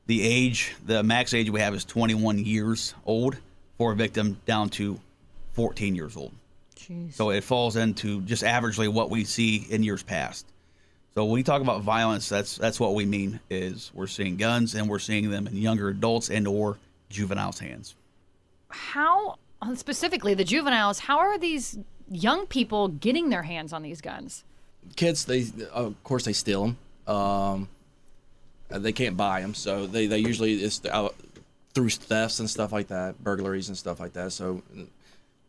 The 0.06 0.22
age, 0.22 0.74
the 0.86 1.02
max 1.02 1.34
age 1.34 1.50
we 1.50 1.60
have 1.60 1.74
is 1.74 1.84
21 1.84 2.38
years 2.38 2.94
old 3.04 3.36
for 3.78 3.92
a 3.92 3.96
victim 3.96 4.38
down 4.44 4.68
to 4.70 5.00
14 5.52 5.94
years 5.94 6.16
old. 6.16 6.32
So 7.10 7.30
it 7.30 7.44
falls 7.44 7.76
into 7.76 8.22
just 8.22 8.42
averagely 8.42 8.88
what 8.88 9.10
we 9.10 9.24
see 9.24 9.66
in 9.68 9.82
years 9.82 10.02
past. 10.02 10.46
So 11.14 11.24
when 11.24 11.34
we 11.34 11.42
talk 11.42 11.60
about 11.60 11.82
violence, 11.82 12.28
that's 12.28 12.56
that's 12.56 12.80
what 12.80 12.94
we 12.94 13.04
mean 13.04 13.40
is 13.50 13.90
we're 13.92 14.06
seeing 14.06 14.36
guns 14.36 14.74
and 14.74 14.88
we're 14.88 14.98
seeing 14.98 15.30
them 15.30 15.46
in 15.46 15.56
younger 15.56 15.88
adults 15.88 16.30
and 16.30 16.48
or 16.48 16.78
juveniles' 17.10 17.58
hands. 17.58 17.94
How 18.70 19.36
uh, 19.60 19.74
specifically 19.74 20.32
the 20.32 20.44
juveniles? 20.44 21.00
How 21.00 21.18
are 21.18 21.36
these 21.38 21.78
young 22.10 22.46
people 22.46 22.88
getting 22.88 23.28
their 23.28 23.42
hands 23.42 23.72
on 23.72 23.82
these 23.82 24.00
guns? 24.00 24.44
kids 24.96 25.24
they 25.24 25.46
of 25.72 26.02
course 26.04 26.24
they 26.24 26.32
steal 26.32 26.62
them 27.06 27.14
um, 27.14 27.68
they 28.68 28.92
can't 28.92 29.16
buy 29.16 29.40
them 29.40 29.54
so 29.54 29.86
they, 29.86 30.06
they 30.06 30.18
usually 30.18 30.54
it's 30.54 30.84
out 30.86 31.14
through 31.74 31.90
thefts 31.90 32.40
and 32.40 32.48
stuff 32.50 32.72
like 32.72 32.88
that 32.88 33.22
burglaries 33.22 33.68
and 33.68 33.76
stuff 33.76 34.00
like 34.00 34.12
that 34.14 34.32
so 34.32 34.62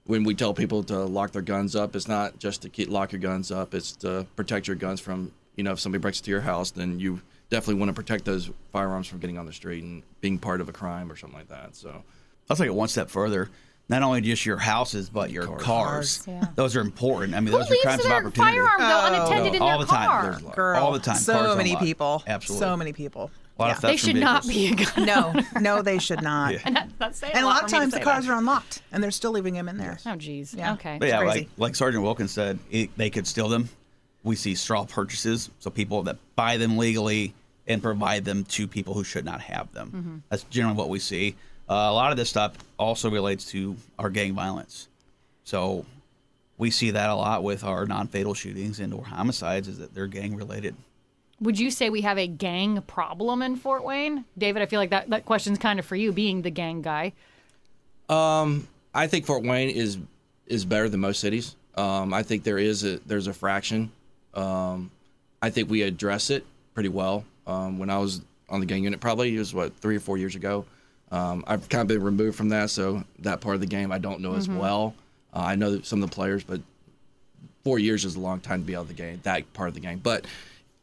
when 0.05 0.23
we 0.23 0.33
tell 0.35 0.53
people 0.53 0.83
to 0.83 0.97
lock 0.99 1.31
their 1.31 1.41
guns 1.41 1.75
up 1.75 1.95
it's 1.95 2.07
not 2.07 2.37
just 2.39 2.61
to 2.61 2.69
keep 2.69 2.89
lock 2.89 3.11
your 3.11 3.21
guns 3.21 3.51
up 3.51 3.73
it's 3.73 3.93
to 3.95 4.25
protect 4.35 4.67
your 4.67 4.75
guns 4.75 4.99
from 4.99 5.31
you 5.55 5.63
know 5.63 5.71
if 5.71 5.79
somebody 5.79 6.01
breaks 6.01 6.19
into 6.19 6.31
your 6.31 6.41
house 6.41 6.71
then 6.71 6.99
you 6.99 7.21
definitely 7.49 7.75
want 7.79 7.89
to 7.89 7.93
protect 7.93 8.25
those 8.25 8.49
firearms 8.71 9.07
from 9.07 9.19
getting 9.19 9.37
on 9.37 9.45
the 9.45 9.53
street 9.53 9.83
and 9.83 10.03
being 10.21 10.37
part 10.37 10.61
of 10.61 10.69
a 10.69 10.71
crime 10.73 11.11
or 11.11 11.15
something 11.15 11.37
like 11.39 11.47
that 11.49 11.75
so 11.75 12.03
I'll 12.49 12.57
take 12.57 12.65
it 12.67 12.73
one 12.73 12.87
step 12.87 13.11
further. 13.11 13.47
Not 13.89 14.01
only 14.01 14.21
just 14.21 14.43
your 14.43 14.57
houses, 14.57 15.07
but 15.07 15.29
your 15.29 15.45
cars. 15.57 16.23
Yeah. 16.27 16.45
Those 16.55 16.75
are 16.75 16.81
important. 16.81 17.35
I 17.35 17.39
mean, 17.41 17.51
Who 17.53 17.59
those 17.59 17.67
are 17.67 17.71
leaves 17.73 17.83
crimes 17.83 18.01
of 18.03 18.09
their 18.09 18.17
opportunity. 18.17 18.57
firearm 18.57 18.79
though 18.79 19.01
Oh. 19.03 19.23
unattended 19.29 19.53
in 19.55 19.61
all 19.61 19.77
their 19.77 19.85
the 19.85 19.85
time. 19.85 20.07
car? 20.09 20.23
There's 20.23 20.41
a 20.41 20.45
lot- 20.45 20.55
Girl, 20.55 20.83
all 20.83 20.91
the 20.91 20.97
time. 20.99 21.15
So 21.17 21.33
Cars 21.33 21.57
many 21.57 21.69
unlocked. 21.69 21.85
people. 21.85 22.23
Absolutely. 22.25 22.65
So 22.67 22.77
many 22.77 22.93
people. 22.93 23.29
A 23.59 23.61
lot 23.61 23.67
Yeah. 23.67 23.75
of 23.75 23.81
They 23.81 23.97
should 23.97 24.15
not 24.15 24.47
be 24.47 24.71
a 24.71 24.75
gun. 24.75 25.05
No, 25.05 25.33
no, 25.59 25.81
they 25.83 25.99
should 25.99 26.21
not. 26.21 26.53
Yeah. 26.53 26.59
And 26.63 26.93
That's 26.97 27.19
saying 27.19 27.35
a 27.35 27.43
lot 27.45 27.63
of 27.63 27.69
for 27.69 27.75
me 27.75 27.85
to 27.85 27.91
times 27.91 27.93
the 27.93 27.99
cars 27.99 28.25
that. 28.25 28.31
are 28.31 28.37
unlocked 28.37 28.81
and 28.91 29.03
they're 29.03 29.11
still 29.11 29.31
leaving 29.31 29.53
them 29.53 29.67
in 29.67 29.77
there. 29.77 29.99
Oh, 30.05 30.15
geez. 30.15 30.53
Yeah. 30.53 30.73
Okay. 30.73 30.97
But 30.99 31.09
yeah, 31.09 31.19
like 31.19 31.49
like 31.57 31.75
Sergeant 31.75 32.03
Wilkins 32.03 32.31
said, 32.31 32.57
it, 32.71 32.89
they 32.97 33.09
could 33.09 33.27
steal 33.27 33.49
them. 33.49 33.67
We 34.23 34.35
see 34.37 34.55
straw 34.55 34.85
purchases, 34.85 35.49
so 35.59 35.69
people 35.69 36.03
that 36.03 36.17
buy 36.35 36.57
them 36.57 36.77
legally 36.77 37.33
and 37.67 37.81
provide 37.81 38.25
them 38.25 38.43
to 38.45 38.67
people 38.67 38.93
who 38.93 39.03
should 39.03 39.25
not 39.25 39.41
have 39.41 39.71
them. 39.73 39.87
Mm-hmm. 39.91 40.17
That's 40.29 40.43
generally 40.45 40.75
what 40.77 40.89
we 40.89 40.99
see. 40.99 41.35
Uh, 41.69 41.73
a 41.73 41.93
lot 41.93 42.11
of 42.11 42.17
this 42.17 42.29
stuff 42.29 42.53
also 42.77 43.09
relates 43.11 43.45
to 43.51 43.75
our 43.99 44.09
gang 44.09 44.33
violence. 44.33 44.87
So 45.43 45.85
we 46.57 46.71
see 46.71 46.91
that 46.91 47.09
a 47.09 47.15
lot 47.15 47.43
with 47.43 47.63
our 47.63 47.85
non-fatal 47.85 48.33
shootings 48.33 48.79
and 48.79 48.93
or 48.93 49.05
homicides 49.05 49.67
is 49.67 49.77
that 49.79 49.93
they're 49.93 50.07
gang 50.07 50.35
related. 50.35 50.75
Would 51.41 51.59
you 51.59 51.71
say 51.71 51.89
we 51.89 52.01
have 52.01 52.17
a 52.17 52.27
gang 52.27 52.81
problem 52.81 53.41
in 53.41 53.55
Fort 53.55 53.83
Wayne? 53.83 54.25
David, 54.37 54.61
I 54.61 54.65
feel 54.65 54.79
like 54.79 54.89
that, 54.89 55.09
that 55.09 55.25
question's 55.25 55.57
kind 55.57 55.79
of 55.79 55.85
for 55.85 55.95
you, 55.95 56.11
being 56.11 56.41
the 56.41 56.49
gang 56.51 56.81
guy. 56.81 57.13
I 58.93 59.07
think 59.07 59.25
Fort 59.25 59.43
Wayne 59.43 59.69
is 59.69 59.97
is 60.47 60.65
better 60.65 60.89
than 60.89 60.99
most 60.99 61.19
cities. 61.19 61.55
Um, 61.75 62.13
I 62.13 62.23
think 62.23 62.43
there 62.43 62.57
is 62.57 62.83
a 62.83 62.97
there's 63.05 63.27
a 63.27 63.33
fraction. 63.33 63.91
Um, 64.33 64.91
I 65.41 65.49
think 65.49 65.69
we 65.69 65.83
address 65.83 66.29
it 66.29 66.45
pretty 66.73 66.89
well. 66.89 67.23
Um, 67.47 67.79
when 67.79 67.89
I 67.89 67.99
was 67.99 68.21
on 68.49 68.59
the 68.59 68.65
gang 68.65 68.83
unit, 68.83 68.99
probably 68.99 69.35
it 69.35 69.39
was 69.39 69.53
what 69.53 69.75
three 69.77 69.95
or 69.95 69.99
four 69.99 70.17
years 70.17 70.35
ago. 70.35 70.65
Um, 71.11 71.43
I've 71.47 71.69
kind 71.69 71.81
of 71.81 71.87
been 71.87 72.03
removed 72.03 72.37
from 72.37 72.49
that, 72.49 72.69
so 72.69 73.03
that 73.19 73.41
part 73.41 73.55
of 73.55 73.61
the 73.61 73.67
game 73.67 73.91
I 73.91 73.97
don't 73.97 74.21
know 74.21 74.35
as 74.35 74.47
well. 74.49 74.93
Uh, 75.33 75.39
I 75.39 75.55
know 75.55 75.81
some 75.81 76.03
of 76.03 76.09
the 76.09 76.13
players, 76.13 76.43
but 76.43 76.61
four 77.63 77.79
years 77.79 78.05
is 78.05 78.15
a 78.15 78.19
long 78.19 78.39
time 78.39 78.61
to 78.61 78.65
be 78.65 78.75
out 78.75 78.81
of 78.81 78.87
the 78.89 78.93
game, 78.93 79.19
that 79.23 79.51
part 79.53 79.69
of 79.69 79.73
the 79.73 79.79
game. 79.79 79.99
But 80.03 80.25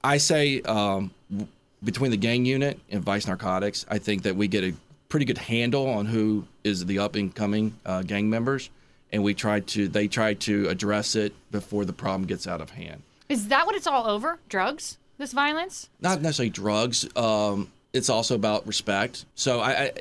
I 0.02 0.18
say 0.18 0.60
um, 0.62 1.10
w- 1.30 1.48
between 1.82 2.10
the 2.10 2.16
gang 2.16 2.44
unit 2.44 2.78
and 2.90 3.02
Vice 3.02 3.26
Narcotics, 3.26 3.84
I 3.88 3.98
think 3.98 4.22
that 4.22 4.36
we 4.36 4.48
get 4.48 4.64
a 4.64 4.74
pretty 5.08 5.26
good 5.26 5.38
handle 5.38 5.88
on 5.88 6.06
who 6.06 6.44
is 6.64 6.84
the 6.86 6.98
up 6.98 7.14
and 7.14 7.34
coming 7.34 7.74
uh, 7.84 8.02
gang 8.02 8.28
members, 8.28 8.70
and 9.12 9.22
we 9.22 9.34
try 9.34 9.60
to 9.60 9.88
they 9.88 10.08
try 10.08 10.34
to 10.34 10.68
address 10.68 11.14
it 11.14 11.32
before 11.50 11.84
the 11.84 11.92
problem 11.92 12.26
gets 12.26 12.46
out 12.46 12.60
of 12.60 12.70
hand. 12.70 13.02
Is 13.28 13.48
that 13.48 13.66
what 13.66 13.74
it's 13.74 13.86
all 13.86 14.06
over? 14.06 14.38
Drugs? 14.48 14.98
This 15.18 15.32
violence? 15.32 15.88
Not 16.00 16.20
necessarily 16.20 16.50
drugs. 16.50 17.08
Um, 17.16 17.70
it's 17.92 18.10
also 18.10 18.34
about 18.34 18.66
respect. 18.66 19.24
So 19.34 19.60
I, 19.60 19.70
I 19.70 19.92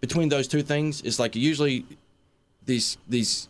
between 0.00 0.28
those 0.28 0.48
two 0.48 0.62
things, 0.62 1.00
it's 1.02 1.18
like 1.18 1.36
usually 1.36 1.86
these 2.66 2.98
these 3.08 3.48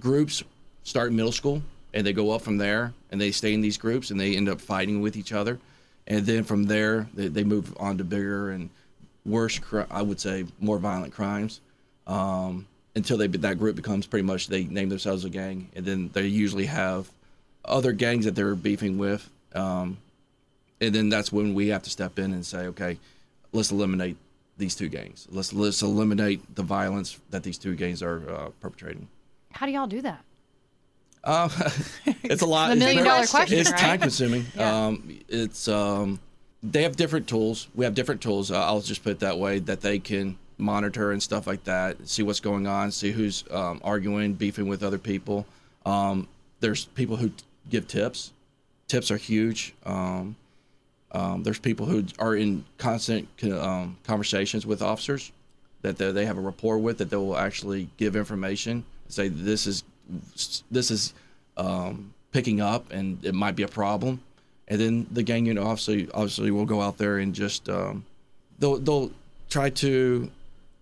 groups 0.00 0.42
start 0.82 1.10
in 1.10 1.16
middle 1.16 1.32
school 1.32 1.62
and 1.92 2.06
they 2.06 2.12
go 2.12 2.30
up 2.30 2.42
from 2.42 2.58
there 2.58 2.92
and 3.10 3.20
they 3.20 3.30
stay 3.30 3.54
in 3.54 3.60
these 3.60 3.78
groups 3.78 4.10
and 4.10 4.20
they 4.20 4.36
end 4.36 4.48
up 4.48 4.60
fighting 4.60 5.00
with 5.00 5.16
each 5.16 5.32
other. 5.32 5.58
And 6.06 6.24
then 6.26 6.44
from 6.44 6.64
there 6.64 7.08
they, 7.14 7.28
they 7.28 7.44
move 7.44 7.76
on 7.78 7.98
to 7.98 8.04
bigger 8.04 8.50
and 8.50 8.70
worse 9.26 9.60
i 9.90 10.00
would 10.00 10.18
say 10.18 10.46
more 10.60 10.78
violent 10.78 11.12
crimes 11.12 11.60
um, 12.06 12.66
until 12.96 13.18
they 13.18 13.26
that 13.26 13.58
group 13.58 13.76
becomes 13.76 14.06
pretty 14.06 14.24
much 14.24 14.46
they 14.46 14.64
name 14.64 14.88
themselves 14.88 15.24
a 15.24 15.30
gang. 15.30 15.68
And 15.76 15.84
then 15.84 16.10
they 16.12 16.26
usually 16.26 16.66
have 16.66 17.08
other 17.64 17.92
gangs 17.92 18.24
that 18.24 18.34
they're 18.34 18.54
beefing 18.54 18.98
with 18.98 19.28
um, 19.54 19.98
and 20.80 20.94
then 20.94 21.08
that's 21.10 21.30
when 21.30 21.54
we 21.54 21.68
have 21.68 21.82
to 21.82 21.90
step 21.90 22.18
in 22.18 22.32
and 22.32 22.44
say 22.44 22.66
okay 22.66 22.98
let's 23.52 23.70
eliminate 23.70 24.16
these 24.60 24.76
two 24.76 24.88
gangs. 24.88 25.26
Let's 25.30 25.52
let's 25.52 25.82
eliminate 25.82 26.54
the 26.54 26.62
violence 26.62 27.18
that 27.30 27.42
these 27.42 27.58
two 27.58 27.74
gangs 27.74 28.02
are 28.02 28.22
uh, 28.30 28.48
perpetrating. 28.60 29.08
How 29.52 29.66
do 29.66 29.72
y'all 29.72 29.88
do 29.88 30.02
that? 30.02 30.22
it's 32.22 32.42
a 32.42 32.46
lot. 32.46 32.70
The 32.70 32.76
million 32.76 33.04
dollar 33.04 33.26
question, 33.26 33.58
It's 33.58 33.70
right? 33.70 33.78
time 33.80 34.00
consuming. 34.00 34.46
Yeah. 34.56 34.86
Um, 34.86 35.18
it's 35.28 35.68
um, 35.68 36.18
they 36.62 36.82
have 36.82 36.96
different 36.96 37.28
tools. 37.28 37.68
We 37.74 37.84
have 37.84 37.94
different 37.94 38.20
tools. 38.20 38.50
Uh, 38.50 38.64
I'll 38.64 38.80
just 38.80 39.02
put 39.02 39.12
it 39.12 39.20
that 39.20 39.38
way 39.38 39.58
that 39.60 39.80
they 39.80 39.98
can 39.98 40.36
monitor 40.58 41.12
and 41.12 41.22
stuff 41.22 41.46
like 41.46 41.64
that, 41.64 42.06
see 42.08 42.22
what's 42.22 42.40
going 42.40 42.66
on, 42.66 42.90
see 42.90 43.10
who's 43.12 43.44
um, 43.50 43.80
arguing, 43.82 44.34
beefing 44.34 44.68
with 44.68 44.82
other 44.82 44.98
people. 44.98 45.46
Um, 45.86 46.28
there's 46.60 46.84
people 46.84 47.16
who 47.16 47.30
t- 47.30 47.44
give 47.70 47.88
tips. 47.88 48.32
Tips 48.86 49.10
are 49.10 49.16
huge. 49.16 49.74
Um, 49.86 50.36
um, 51.12 51.42
there's 51.42 51.58
people 51.58 51.86
who 51.86 52.04
are 52.18 52.36
in 52.36 52.64
constant 52.78 53.28
um, 53.44 53.96
conversations 54.04 54.66
with 54.66 54.82
officers 54.82 55.32
that 55.82 55.96
they, 55.96 56.12
they 56.12 56.26
have 56.26 56.36
a 56.36 56.40
rapport 56.42 56.78
with 56.78 56.98
that 56.98 57.08
they 57.10 57.16
will 57.16 57.36
actually 57.36 57.88
give 57.96 58.14
information. 58.14 58.84
Say 59.08 59.28
this 59.28 59.66
is 59.66 59.82
this 60.70 60.90
is 60.90 61.14
um, 61.56 62.14
picking 62.32 62.60
up 62.60 62.92
and 62.92 63.24
it 63.24 63.34
might 63.34 63.56
be 63.56 63.62
a 63.62 63.68
problem, 63.68 64.20
and 64.68 64.80
then 64.80 65.06
the 65.10 65.22
gang 65.22 65.46
unit 65.46 65.62
obviously 65.62 66.08
obviously 66.12 66.50
will 66.50 66.66
go 66.66 66.80
out 66.80 66.98
there 66.98 67.18
and 67.18 67.34
just 67.34 67.68
um, 67.68 68.04
they'll 68.58 68.78
they'll 68.78 69.10
try 69.48 69.70
to 69.70 70.30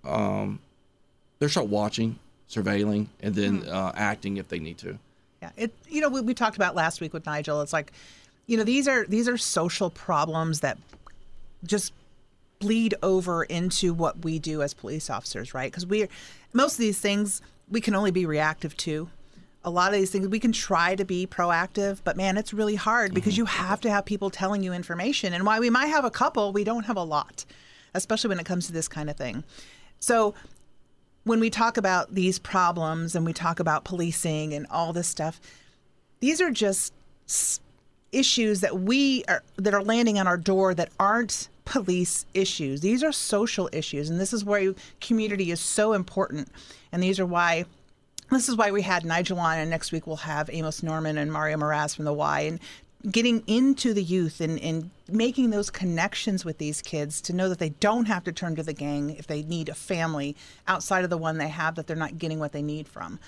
um, 0.05 0.59
they'll 1.39 1.49
start 1.49 1.69
watching, 1.69 2.19
surveilling, 2.49 3.07
and 3.23 3.35
then 3.35 3.67
uh, 3.69 3.93
acting 3.95 4.37
if 4.37 4.49
they 4.49 4.59
need 4.59 4.79
to. 4.79 4.99
Yeah, 5.43 5.51
it. 5.57 5.73
You 5.89 6.01
know, 6.01 6.09
we, 6.09 6.21
we 6.21 6.35
talked 6.35 6.57
about 6.57 6.75
last 6.75 7.01
week 7.01 7.13
with 7.13 7.27
Nigel. 7.27 7.63
It's 7.63 7.73
like, 7.73 7.93
you 8.47 8.57
know, 8.57 8.65
these 8.65 8.89
are 8.89 9.07
these 9.07 9.29
are 9.29 9.37
social 9.37 9.91
problems 9.91 10.61
that 10.61 10.79
just 11.65 11.93
bleed 12.59 12.95
over 13.03 13.45
into 13.45 13.95
what 13.95 14.25
we 14.25 14.39
do 14.39 14.63
as 14.63 14.75
police 14.75 15.11
officers, 15.11 15.55
right? 15.55 15.71
Because 15.71 15.87
we, 15.87 16.09
most 16.53 16.73
of 16.75 16.79
these 16.79 16.99
things 16.99 17.41
we 17.71 17.81
can 17.81 17.95
only 17.95 18.11
be 18.11 18.27
reactive 18.27 18.77
to. 18.79 19.09
A 19.69 19.71
lot 19.71 19.93
of 19.93 19.99
these 19.99 20.11
things 20.11 20.27
we 20.27 20.41
can 20.41 20.53
try 20.53 20.95
to 20.95 21.05
be 21.05 21.27
proactive, 21.27 21.99
but 22.03 22.17
man, 22.17 22.39
it's 22.39 22.55
really 22.55 22.75
hard 22.75 23.13
because 23.13 23.35
mm-hmm. 23.35 23.41
you 23.41 23.45
have 23.45 23.83
to 23.83 23.91
have 23.91 24.07
people 24.07 24.31
telling 24.31 24.63
you 24.63 24.73
information. 24.73 25.35
And 25.35 25.45
while 25.45 25.61
we 25.61 25.69
might 25.69 25.89
have 25.89 26.07
a 26.07 26.11
couple, 26.11 26.53
we 26.55 26.65
don't 26.65 26.87
have 26.87 26.97
a 26.97 27.03
lot, 27.03 27.45
especially 27.95 28.29
when 28.29 28.41
it 28.41 28.47
comes 28.47 28.67
to 28.67 28.73
this 28.73 28.89
kind 28.89 29.11
of 29.11 29.17
thing. 29.17 29.45
So 30.01 30.35
when 31.25 31.39
we 31.39 31.51
talk 31.51 31.77
about 31.77 32.15
these 32.15 32.39
problems 32.39 33.15
and 33.15 33.27
we 33.27 33.35
talk 33.35 33.61
about 33.61 33.85
policing 33.85 34.55
and 34.55 34.67
all 34.71 34.95
this 34.95 35.07
stuff, 35.07 35.39
these 36.21 36.41
are 36.41 36.51
just 36.51 36.95
issues 38.11 38.63
that 38.63 38.81
we 38.81 39.23
are 39.29 39.43
that 39.59 39.75
are 39.75 39.83
landing 39.83 40.19
on 40.19 40.27
our 40.27 40.39
door 40.39 40.73
that 40.73 40.89
aren't 40.99 41.51
police 41.67 42.25
issues. 42.33 42.81
These 42.81 43.05
are 43.05 43.13
social 43.13 43.69
issues, 43.71 44.09
and 44.09 44.19
this 44.19 44.33
is 44.33 44.47
why 44.47 44.73
community 45.03 45.51
is 45.51 45.61
so 45.61 45.93
important. 45.93 46.49
And 46.91 47.03
these 47.03 47.21
are 47.21 47.27
why 47.27 47.67
this 48.31 48.49
is 48.49 48.57
why 48.57 48.71
we 48.71 48.83
had 48.83 49.05
Nigel 49.05 49.39
on, 49.39 49.59
and 49.59 49.71
next 49.71 49.93
week 49.93 50.07
we'll 50.07 50.17
have 50.17 50.51
Amos 50.53 50.83
Norman 50.83 51.19
and 51.19 51.33
Mario 51.33 51.57
Moraz 51.57 51.97
from 51.97 52.05
the 52.05 52.13
Y, 52.13 52.41
and 52.41 52.61
getting 53.11 53.43
into 53.47 53.95
the 53.95 54.03
youth 54.03 54.41
and, 54.41 54.59
and 54.61 54.91
making 55.09 55.51
those 55.51 55.71
connections 55.71 56.45
with 56.45 56.59
these 56.59 56.83
kids 56.83 57.21
to 57.23 57.33
know 57.33 57.49
that 57.49 57.59
they 57.59 57.69
don't 57.69 58.07
have 58.07 58.25
to 58.25 58.33
turn 58.33 58.57
to 58.57 58.63
the 58.63 58.73
gang 58.73 59.11
if 59.11 59.27
they 59.27 59.43
need 59.43 59.69
a 59.69 59.75
family 59.75 60.37
outside 60.67 61.05
of 61.05 61.11
the 61.11 61.17
one 61.17 61.39
they 61.39 61.49
have 61.49 61.77
that 61.77 61.87
they're 61.87 61.97
not 61.97 62.19
getting 62.19 62.39
what 62.39 62.53
they 62.53 62.63
need 62.63 62.89
from. 62.89 63.19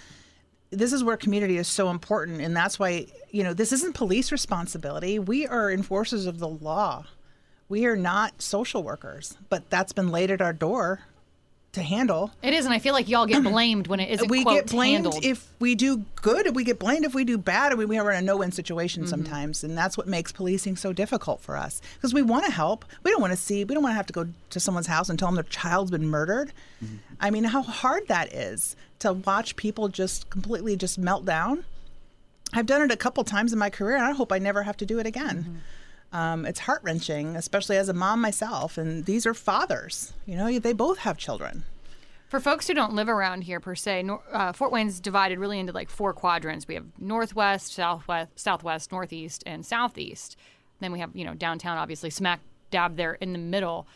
This 0.71 0.93
is 0.93 1.03
where 1.03 1.17
community 1.17 1.57
is 1.57 1.69
so 1.69 1.91
important, 1.91 2.41
and 2.41 2.57
that's 2.57 2.79
why 2.79 3.07
you 3.31 3.43
know 3.43 3.55
this 3.55 3.73
isn't 3.73 3.95
police 3.95 4.31
responsibility. 4.31 5.19
We 5.19 5.47
are 5.47 5.71
enforcers 5.71 6.27
of 6.27 6.39
the 6.39 6.49
law. 6.49 7.07
We 7.69 7.87
are 7.87 7.97
not 7.97 8.43
social 8.43 8.83
workers, 8.83 9.37
but 9.49 9.71
that's 9.71 9.93
been 9.93 10.09
laid 10.09 10.31
at 10.31 10.41
our 10.41 10.53
door 10.53 11.01
to 11.73 11.83
handle. 11.83 12.33
It 12.43 12.53
is, 12.53 12.65
and 12.65 12.75
I 12.75 12.81
feel 12.81 12.93
like 12.95 13.09
y'all 13.09 13.27
get 13.27 13.43
blamed 13.45 13.87
when 13.87 14.01
it 14.01 14.11
isn't. 14.11 14.29
we 14.29 14.43
quote, 14.43 14.57
get 14.57 14.67
blamed 14.71 15.05
handled. 15.05 15.25
if 15.25 15.47
we 15.61 15.75
do 15.77 16.05
good. 16.17 16.57
We 16.57 16.65
get 16.65 16.79
blamed 16.81 17.05
if 17.05 17.15
we 17.15 17.25
do 17.25 17.39
bad. 17.39 17.77
We, 17.79 17.85
we 17.85 17.97
are 17.99 18.11
in 18.11 18.19
a 18.19 18.23
no-win 18.23 18.51
situation 18.53 19.03
Mm-hmm. 19.05 19.11
sometimes, 19.11 19.63
and 19.63 19.79
that's 19.79 19.97
what 19.97 20.09
makes 20.09 20.33
policing 20.33 20.77
so 20.77 20.93
difficult 20.93 21.41
for 21.41 21.57
us. 21.57 21.81
Because 21.95 22.13
we 22.13 22.23
want 22.23 22.45
to 22.47 22.51
help. 22.51 22.85
We 23.05 23.11
don't 23.13 23.21
want 23.21 23.33
to 23.33 23.37
see. 23.37 23.63
We 23.65 23.75
don't 23.75 23.83
want 23.85 23.93
to 23.93 23.97
have 23.97 24.07
to 24.07 24.13
go 24.13 24.27
to 24.51 24.61
someone's 24.61 24.89
house 24.89 25.09
and 25.09 25.19
tell 25.19 25.29
them 25.29 25.37
their 25.37 25.45
child's 25.45 25.91
been 25.93 26.07
murdered. 26.07 26.53
Mm-hmm. 26.85 26.97
I 27.21 27.31
mean, 27.31 27.45
how 27.45 27.63
hard 27.63 28.09
that 28.09 28.33
is 28.35 28.75
to 29.01 29.13
watch 29.13 29.55
people 29.57 29.89
just 29.89 30.29
completely 30.31 30.75
just 30.77 30.99
melt 30.99 31.25
down. 31.25 31.65
I've 32.53 32.67
done 32.67 32.83
it 32.83 32.91
a 32.91 32.97
couple 32.97 33.23
times 33.23 33.53
in 33.53 33.61
my 33.61 33.71
career, 33.71 33.95
and 33.95 34.05
I 34.05 34.11
hope 34.11 34.33
I 34.33 34.39
never 34.41 34.65
have 34.65 34.77
to 34.79 34.87
do 34.87 34.99
it 34.99 35.07
again. 35.07 35.45
Mm-hmm. 35.45 35.57
Um, 36.13 36.45
it's 36.45 36.61
heart 36.61 36.81
wrenching, 36.83 37.37
especially 37.37 37.77
as 37.77 37.89
a 37.89 37.93
mom 37.93 38.21
myself. 38.21 38.77
And 38.77 39.05
these 39.05 39.27
are 39.27 39.35
fathers. 39.35 40.13
You 40.27 40.37
know, 40.37 40.59
they 40.59 40.73
both 40.73 40.99
have 40.99 41.19
children. 41.19 41.65
For 42.29 42.39
folks 42.39 42.69
who 42.69 42.75
don't 42.75 42.95
live 42.95 43.09
around 43.09 43.43
here 43.43 43.59
per 43.59 43.75
se, 43.75 44.09
uh, 44.33 44.53
Fort 44.53 44.71
Wayne's 44.71 45.01
divided 45.01 45.41
really 45.41 45.59
into 45.59 45.73
like 45.73 45.91
four 45.91 46.13
quadrants. 46.13 46.69
We 46.69 46.75
have 46.75 46.87
northwest, 46.97 47.73
southwest, 47.73 48.39
southwest, 48.39 48.93
northeast, 48.93 49.43
and 49.47 49.67
southeast. 49.67 50.37
Then 50.79 50.93
we 50.93 51.01
have 51.01 51.11
you 51.15 51.25
know 51.25 51.35
downtown, 51.35 51.77
obviously 51.77 52.09
smack 52.09 52.39
dab 52.71 52.97
there 52.97 53.15
in 53.15 53.33
the 53.33 53.39
middle. 53.39 53.89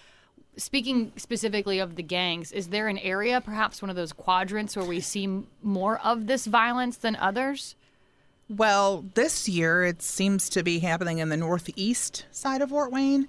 Speaking 0.56 1.12
specifically 1.16 1.78
of 1.78 1.94
the 1.94 2.02
gangs, 2.02 2.50
is 2.50 2.68
there 2.68 2.88
an 2.88 2.98
area, 2.98 3.40
perhaps 3.40 3.80
one 3.80 3.90
of 3.90 3.96
those 3.96 4.12
quadrants, 4.12 4.76
where 4.76 4.84
we 4.84 4.98
see 4.98 5.44
more 5.62 5.98
of 6.00 6.26
this 6.26 6.46
violence 6.46 6.96
than 6.96 7.14
others? 7.16 7.76
Well, 8.48 9.04
this 9.14 9.48
year 9.48 9.84
it 9.84 10.02
seems 10.02 10.48
to 10.50 10.62
be 10.62 10.78
happening 10.80 11.18
in 11.18 11.30
the 11.30 11.36
northeast 11.36 12.26
side 12.30 12.60
of 12.60 12.70
Fort 12.70 12.92
Wayne, 12.92 13.26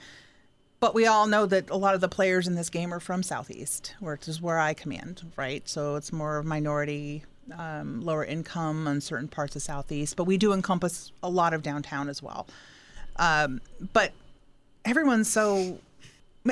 but 0.82 0.94
we 0.94 1.08
all 1.08 1.26
know 1.26 1.46
that 1.46 1.70
a 1.70 1.78
lot 1.78 1.96
of 1.96 2.02
the 2.02 2.10
players 2.10 2.48
in 2.48 2.56
this 2.56 2.70
game 2.70 2.94
are 2.94 3.00
from 3.00 3.24
southeast, 3.24 3.96
which 4.02 4.28
is 4.28 4.42
where 4.42 4.60
I 4.60 4.74
command, 4.74 5.24
right? 5.38 5.68
So 5.70 5.96
it's 5.96 6.12
more 6.12 6.44
minority, 6.44 7.24
um, 7.58 8.02
lower 8.02 8.26
income 8.26 8.88
on 8.88 9.00
certain 9.00 9.30
parts 9.30 9.56
of 9.56 9.62
southeast, 9.62 10.18
but 10.18 10.26
we 10.26 10.38
do 10.38 10.52
encompass 10.52 11.14
a 11.24 11.30
lot 11.30 11.54
of 11.54 11.64
downtown 11.64 12.10
as 12.10 12.22
well. 12.22 12.46
Um, 13.16 13.62
but 13.94 14.12
everyone's 14.84 15.30
so 15.30 15.80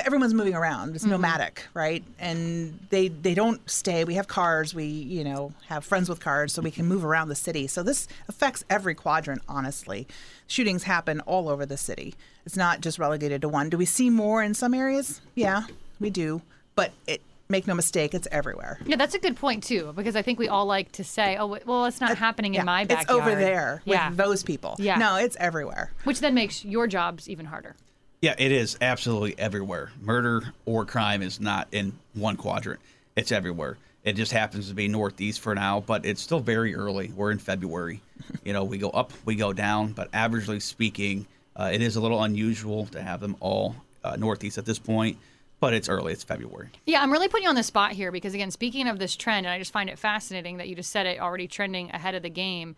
everyone's 0.02 0.34
moving 0.34 0.56
around. 0.56 0.96
It's 0.96 1.04
mm-hmm. 1.04 1.12
nomadic 1.12 1.64
right? 1.74 2.04
And 2.20 2.80
they 2.90 3.10
they 3.10 3.34
don't 3.34 3.68
stay. 3.70 4.04
We 4.04 4.16
have 4.16 4.28
cars. 4.28 4.74
We 4.74 4.86
you 4.86 5.24
know 5.24 5.54
have 5.68 5.86
friends 5.86 6.10
with 6.10 6.20
cars 6.20 6.54
so 6.54 6.62
we 6.62 6.72
can 6.72 6.88
move 6.88 7.06
around 7.06 7.30
the 7.30 7.36
city. 7.36 7.68
So 7.68 7.84
this 7.84 8.08
affects 8.28 8.64
every 8.70 8.96
quadrant 8.96 9.42
honestly. 9.48 10.08
Shootings 10.48 10.84
happen 10.84 11.20
all 11.22 11.50
over 11.50 11.66
the 11.66 11.78
city. 11.78 12.16
It's 12.46 12.58
not 12.58 12.82
just 12.82 13.00
relegated 13.00 13.42
to 13.42 13.50
one. 13.50 13.70
Do 13.70 13.78
we 13.78 13.86
see 13.86 14.10
more 14.10 14.44
in 14.44 14.54
some 14.54 14.74
areas? 14.74 15.22
Yeah 15.36 15.64
we 16.04 16.12
do. 16.12 16.42
But 16.76 16.92
it 17.08 17.22
make 17.50 17.68
no 17.68 17.74
mistake 17.74 18.14
it's 18.14 18.28
everywhere. 18.32 18.80
Yeah, 18.86 18.96
that's 18.96 19.16
a 19.16 19.20
good 19.20 19.36
point 19.36 19.64
too, 19.64 19.94
because 19.96 20.16
I 20.16 20.22
think 20.22 20.40
we 20.40 20.48
all 20.48 20.66
like 20.66 20.92
to 20.94 21.04
say, 21.04 21.38
"Oh, 21.38 21.58
well, 21.66 21.86
it's 21.86 22.02
not 22.02 22.18
happening 22.18 22.56
in 22.56 22.66
my 22.66 22.86
backyard." 22.86 23.02
it's 23.02 23.12
over 23.12 23.36
there 23.40 23.82
with 23.86 23.96
Yeah, 23.96 24.12
those 24.14 24.44
people. 24.44 24.76
Yeah. 24.78 24.98
no 24.98 25.16
it's 25.16 25.38
everywhere. 25.40 25.92
Which 26.04 26.20
then 26.20 26.34
makes 26.34 26.64
your 26.64 26.88
jobs 26.88 27.30
even 27.30 27.46
harder. 27.46 27.76
Yeah, 28.24 28.36
it 28.38 28.53
is 28.53 28.77
absolutely 28.80 29.36
everywhere. 29.38 29.92
Murder 30.01 30.53
or 30.65 30.86
crime 30.86 31.22
is 31.22 31.42
not 31.42 31.68
in 31.74 31.92
one 32.13 32.38
quadrant. 32.38 32.80
It's 33.18 33.34
everywhere. 33.34 33.77
It 34.06 34.13
just 34.13 34.32
happens 34.32 34.70
to 34.70 34.74
be 34.74 34.88
northeast 34.88 35.42
for 35.42 35.53
now, 35.53 35.82
but 35.82 36.06
it's 36.06 36.22
still 36.22 36.39
very 36.39 36.74
early. 36.74 37.12
We're 37.13 37.32
in 37.32 37.38
February. 37.39 38.01
You 38.46 38.53
know, 38.53 38.63
we 38.63 38.77
go 38.77 38.89
up, 38.92 39.12
we 39.25 39.36
go 39.36 39.51
down, 39.51 39.92
but 39.92 40.10
averagely 40.13 40.62
speaking, 40.62 41.27
uh, 41.58 41.70
it 41.74 41.82
is 41.82 41.98
a 41.98 42.01
little 42.01 42.24
unusual 42.24 42.86
to 42.88 43.01
have 43.01 43.20
them 43.20 43.36
all 43.42 43.75
uh, 44.06 44.15
northeast 44.15 44.58
at 44.58 44.65
this 44.65 44.80
point. 44.80 45.18
But 45.60 45.74
it's 45.74 45.89
early. 45.89 46.13
It's 46.13 46.24
February. 46.24 46.70
Yeah, 46.86 47.01
I'm 47.01 47.12
really 47.12 47.27
putting 47.27 47.44
you 47.44 47.50
on 47.50 47.56
the 47.56 47.63
spot 47.63 47.92
here 47.92 48.12
because, 48.12 48.34
again, 48.34 48.51
speaking 48.51 48.88
of 48.88 49.00
this 49.00 49.18
trend, 49.18 49.46
and 49.46 49.53
I 49.53 49.60
just 49.60 49.74
find 49.74 49.89
it 49.89 50.00
fascinating 50.00 50.58
that 50.58 50.70
you 50.70 50.75
just 50.75 50.92
said 50.92 51.06
it 51.06 51.20
already 51.20 51.48
trending 51.48 51.92
ahead 51.92 52.15
of 52.15 52.24
the 52.24 52.30
game. 52.30 52.77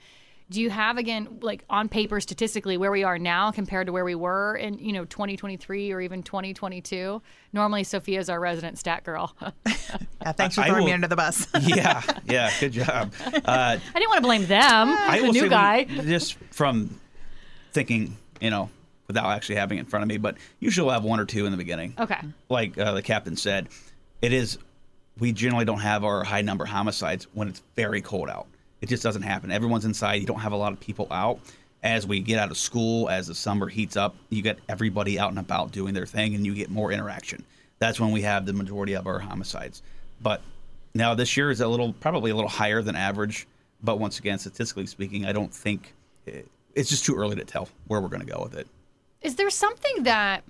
Do 0.52 0.62
you 0.62 0.70
have, 0.70 0.98
again, 0.98 1.40
like 1.42 1.64
on 1.72 1.90
paper 1.90 2.20
statistically, 2.22 2.78
where 2.78 2.92
we 2.92 3.04
are 3.04 3.18
now 3.18 3.50
compared 3.52 3.88
to 3.88 3.94
where 3.94 4.06
we 4.06 4.14
were 4.14 4.56
in, 4.56 4.78
you 4.78 4.94
know, 4.94 5.04
2023 5.06 5.92
or 5.92 6.02
even 6.02 6.22
2022? 6.22 7.20
Normally, 7.52 7.84
Sophia's 7.84 8.30
our 8.30 8.40
resident 8.40 8.78
stat 8.78 9.04
girl. 9.04 9.36
yeah 9.66 10.32
thanks 10.34 10.56
for 10.56 10.62
I 10.62 10.70
throwing 10.70 10.86
me 10.86 10.92
under 10.94 11.08
the 11.08 11.16
bus 11.16 11.48
Yeah, 11.62 12.02
yeah, 12.26 12.52
good 12.60 12.74
job. 12.74 13.12
Uh, 13.46 13.78
I 13.78 14.00
didn't 14.00 14.10
want 14.10 14.18
to 14.18 14.22
blame 14.28 14.46
them. 14.46 14.90
I 14.90 15.18
the 15.20 15.26
will 15.26 15.34
new 15.34 15.40
say 15.40 15.46
we- 15.46 15.50
guy. 15.50 15.84
just 15.86 16.36
from 16.52 17.00
thinking, 17.74 18.16
you 18.40 18.50
know, 18.50 18.70
without 19.08 19.26
actually 19.30 19.56
having 19.56 19.78
it 19.78 19.82
in 19.82 19.86
front 19.88 20.04
of 20.04 20.10
me, 20.10 20.18
but 20.18 20.38
usually 20.60 20.86
we'll 20.86 20.94
have 20.94 21.04
one 21.04 21.20
or 21.20 21.26
two 21.26 21.46
in 21.46 21.52
the 21.52 21.58
beginning. 21.58 21.94
Okay. 22.00 22.20
Like 22.50 22.78
uh, 22.78 22.94
the 22.94 23.02
captain 23.02 23.36
said, 23.36 23.70
it 24.22 24.32
is. 24.34 24.58
We 25.18 25.32
generally 25.32 25.66
don't 25.66 25.80
have 25.80 26.04
our 26.04 26.24
high 26.24 26.42
number 26.42 26.66
homicides 26.66 27.26
when 27.34 27.48
it's 27.48 27.62
very 27.76 28.02
cold 28.02 28.30
out. 28.30 28.48
It 28.82 28.90
just 28.90 29.04
doesn't 29.04 29.22
happen. 29.22 29.52
Everyone's 29.52 29.86
inside. 29.86 30.16
You 30.16 30.28
don't 30.28 30.40
have 30.40 30.52
a 30.52 30.58
lot 30.58 30.74
of 30.74 30.80
people 30.80 31.08
out. 31.12 31.40
As 31.84 32.08
we 32.08 32.20
get 32.20 32.40
out 32.40 32.50
of 32.50 32.58
school, 32.58 33.10
as 33.10 33.28
the 33.28 33.36
summer 33.36 33.68
heats 33.68 33.96
up, 33.96 34.16
you 34.30 34.42
get 34.42 34.60
everybody 34.68 35.20
out 35.20 35.30
and 35.30 35.40
about 35.40 35.72
doing 35.72 35.94
their 35.94 36.06
thing, 36.06 36.34
and 36.34 36.46
you 36.46 36.56
get 36.56 36.70
more 36.70 36.92
interaction. 36.92 37.44
That's 37.80 38.00
when 38.00 38.12
we 38.12 38.22
have 38.22 38.46
the 38.46 38.54
majority 38.54 38.94
of 38.94 39.06
our 39.06 39.20
homicides. 39.20 39.84
But 40.22 40.42
now 40.94 41.14
this 41.14 41.38
year 41.38 41.52
is 41.52 41.62
a 41.62 41.68
little, 41.68 41.94
probably 41.94 42.32
a 42.32 42.36
little 42.36 42.50
higher 42.50 42.82
than 42.82 42.96
average. 42.96 43.48
But 43.84 44.00
once 44.00 44.18
again, 44.18 44.40
statistically 44.40 44.88
speaking, 44.88 45.26
I 45.26 45.32
don't 45.32 45.54
think 45.54 45.94
it, 46.26 46.48
it's 46.74 46.90
just 46.90 47.06
too 47.06 47.16
early 47.16 47.36
to 47.36 47.46
tell 47.46 47.70
where 47.88 48.02
we're 48.02 48.08
going 48.08 48.26
to 48.26 48.32
go 48.32 48.42
with 48.42 48.56
it. 48.56 48.68
Is 49.22 49.36
there 49.36 49.50
something 49.50 50.04
that 50.04 50.44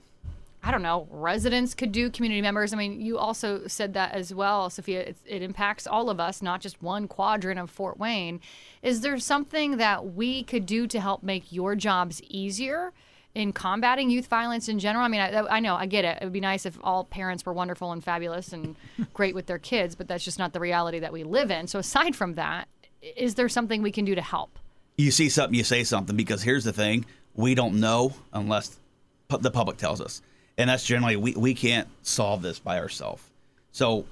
I 0.65 0.71
don't 0.71 0.81
know 0.81 1.07
residents 1.11 1.75
could 1.75 1.91
do, 1.91 2.09
community 2.09 2.41
members? 2.41 2.73
I 2.73 2.77
mean, 2.77 2.99
you 2.99 3.19
also 3.19 3.67
said 3.67 3.93
that 3.93 4.13
as 4.13 4.33
well, 4.33 4.71
Sophia. 4.71 5.01
It, 5.01 5.17
it 5.23 5.41
impacts 5.43 5.85
all 5.85 6.09
of 6.09 6.19
us, 6.19 6.41
not 6.41 6.59
just 6.59 6.81
one 6.81 7.07
quadrant 7.07 7.59
of 7.59 7.69
Fort 7.69 7.99
Wayne. 7.99 8.39
Is 8.81 9.01
there 9.01 9.19
something 9.19 9.77
that 9.77 10.15
we 10.15 10.41
could 10.41 10.65
do 10.65 10.87
to 10.87 10.99
help 10.99 11.21
make 11.21 11.51
your 11.51 11.75
jobs 11.75 12.21
easier? 12.27 12.91
in 13.35 13.51
combating 13.51 14.09
youth 14.09 14.27
violence 14.27 14.69
in 14.69 14.79
general? 14.79 15.03
I 15.03 15.09
mean, 15.09 15.19
I, 15.19 15.57
I 15.57 15.59
know, 15.59 15.75
I 15.75 15.87
get 15.87 16.05
it. 16.05 16.19
It 16.21 16.23
would 16.23 16.31
be 16.31 16.39
nice 16.39 16.65
if 16.65 16.77
all 16.81 17.03
parents 17.03 17.45
were 17.45 17.51
wonderful 17.51 17.91
and 17.91 18.01
fabulous 18.01 18.53
and 18.53 18.77
great 19.13 19.35
with 19.35 19.45
their 19.45 19.59
kids, 19.59 19.93
but 19.93 20.07
that's 20.07 20.23
just 20.23 20.39
not 20.39 20.53
the 20.53 20.61
reality 20.61 20.99
that 20.99 21.11
we 21.11 21.25
live 21.25 21.51
in. 21.51 21.67
So, 21.67 21.77
aside 21.77 22.15
from 22.15 22.35
that, 22.35 22.69
is 23.01 23.35
there 23.35 23.49
something 23.49 23.81
we 23.81 23.91
can 23.91 24.05
do 24.05 24.15
to 24.15 24.21
help? 24.21 24.57
You 24.97 25.11
see 25.11 25.27
something, 25.27 25.53
you 25.53 25.65
say 25.65 25.83
something, 25.83 26.15
because 26.15 26.43
here's 26.43 26.63
the 26.63 26.71
thing 26.71 27.05
we 27.33 27.55
don't 27.55 27.81
know 27.81 28.13
unless 28.31 28.79
the 29.27 29.51
public 29.51 29.75
tells 29.75 29.99
us. 29.99 30.21
And 30.57 30.69
that's 30.69 30.85
generally, 30.85 31.15
we, 31.15 31.33
we 31.33 31.53
can't 31.53 31.87
solve 32.01 32.41
this 32.41 32.59
by 32.59 32.79
ourselves. 32.79 33.23
So, 33.71 34.05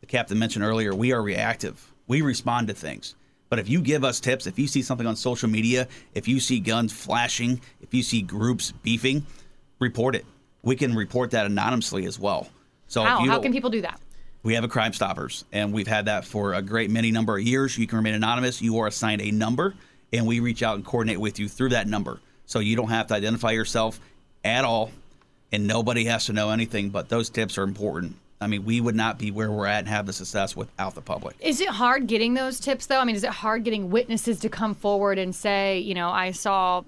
the 0.00 0.06
captain 0.06 0.38
mentioned 0.38 0.64
earlier, 0.64 0.94
we 0.94 1.12
are 1.12 1.22
reactive, 1.22 1.92
we 2.06 2.22
respond 2.22 2.68
to 2.68 2.74
things. 2.74 3.14
But 3.50 3.58
if 3.58 3.68
you 3.68 3.80
give 3.82 4.04
us 4.04 4.20
tips, 4.20 4.46
if 4.46 4.58
you 4.58 4.66
see 4.66 4.80
something 4.80 5.06
on 5.06 5.16
social 5.16 5.48
media, 5.48 5.88
if 6.14 6.28
you 6.28 6.40
see 6.40 6.60
guns 6.60 6.92
flashing, 6.92 7.60
if 7.80 7.92
you 7.92 8.02
see 8.02 8.22
groups 8.22 8.72
beefing, 8.82 9.26
report 9.80 10.14
it. 10.14 10.24
We 10.62 10.76
can 10.76 10.94
report 10.94 11.32
that 11.32 11.46
anonymously 11.46 12.06
as 12.06 12.18
well. 12.18 12.48
So 12.86 13.02
How? 13.02 13.18
if 13.18 13.24
you 13.24 13.30
How 13.30 13.40
can 13.40 13.52
people 13.52 13.70
do 13.70 13.80
that? 13.82 14.00
we 14.42 14.54
have 14.54 14.64
a 14.64 14.68
Crime 14.68 14.92
Stoppers, 14.92 15.44
and 15.52 15.72
we've 15.72 15.86
had 15.86 16.06
that 16.06 16.24
for 16.24 16.54
a 16.54 16.62
great 16.62 16.90
many 16.90 17.10
number 17.10 17.36
of 17.36 17.42
years. 17.42 17.76
You 17.76 17.86
can 17.86 17.98
remain 17.98 18.14
anonymous. 18.14 18.62
You 18.62 18.78
are 18.78 18.86
assigned 18.86 19.20
a 19.20 19.30
number, 19.30 19.74
and 20.12 20.26
we 20.26 20.40
reach 20.40 20.62
out 20.62 20.76
and 20.76 20.84
coordinate 20.84 21.20
with 21.20 21.38
you 21.38 21.48
through 21.48 21.70
that 21.70 21.86
number. 21.86 22.20
So 22.46 22.58
you 22.58 22.74
don't 22.74 22.88
have 22.88 23.08
to 23.08 23.14
identify 23.14 23.50
yourself 23.50 24.00
at 24.44 24.64
all, 24.64 24.90
and 25.52 25.66
nobody 25.66 26.04
has 26.04 26.26
to 26.26 26.32
know 26.32 26.50
anything. 26.50 26.90
But 26.90 27.08
those 27.08 27.30
tips 27.30 27.58
are 27.58 27.62
important. 27.62 28.16
I 28.40 28.46
mean, 28.46 28.64
we 28.64 28.80
would 28.80 28.94
not 28.94 29.18
be 29.18 29.30
where 29.30 29.50
we're 29.50 29.66
at 29.66 29.80
and 29.80 29.88
have 29.88 30.06
the 30.06 30.14
success 30.14 30.56
without 30.56 30.94
the 30.94 31.02
public. 31.02 31.36
Is 31.40 31.60
it 31.60 31.68
hard 31.68 32.06
getting 32.06 32.34
those 32.34 32.58
tips 32.58 32.86
though? 32.86 32.98
I 32.98 33.04
mean, 33.04 33.16
is 33.16 33.24
it 33.24 33.30
hard 33.30 33.64
getting 33.64 33.90
witnesses 33.90 34.40
to 34.40 34.48
come 34.48 34.74
forward 34.74 35.18
and 35.18 35.34
say, 35.34 35.78
you 35.80 35.94
know, 35.94 36.08
I 36.08 36.30
saw 36.30 36.82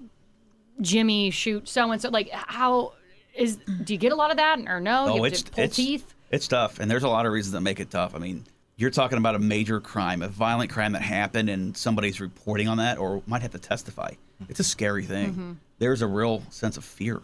Jimmy 0.81 1.29
shoot 1.29 1.67
so 1.67 1.91
and 1.91 2.01
so? 2.01 2.09
Like, 2.09 2.31
how 2.31 2.93
is? 3.35 3.57
Do 3.83 3.93
you 3.93 3.99
get 3.99 4.11
a 4.11 4.15
lot 4.15 4.31
of 4.31 4.37
that 4.37 4.59
or 4.67 4.79
no? 4.79 5.19
Oh, 5.19 5.23
it's 5.25 5.43
it's 5.55 5.75
teeth. 5.75 6.13
it's 6.31 6.47
tough, 6.47 6.79
and 6.79 6.89
there's 6.89 7.03
a 7.03 7.09
lot 7.09 7.27
of 7.27 7.31
reasons 7.31 7.53
that 7.53 7.61
make 7.61 7.79
it 7.79 7.91
tough. 7.91 8.15
I 8.15 8.17
mean, 8.17 8.45
you're 8.75 8.89
talking 8.89 9.19
about 9.19 9.35
a 9.35 9.39
major 9.39 9.79
crime, 9.79 10.23
a 10.23 10.29
violent 10.29 10.71
crime 10.71 10.93
that 10.93 11.03
happened, 11.03 11.49
and 11.49 11.77
somebody's 11.77 12.19
reporting 12.19 12.67
on 12.67 12.77
that, 12.77 12.97
or 12.97 13.21
might 13.27 13.43
have 13.43 13.51
to 13.51 13.59
testify. 13.59 14.13
It's 14.49 14.59
a 14.59 14.63
scary 14.63 15.05
thing. 15.05 15.31
Mm-hmm. 15.31 15.51
There's 15.77 16.01
a 16.01 16.07
real 16.07 16.41
sense 16.49 16.77
of 16.77 16.83
fear 16.83 17.21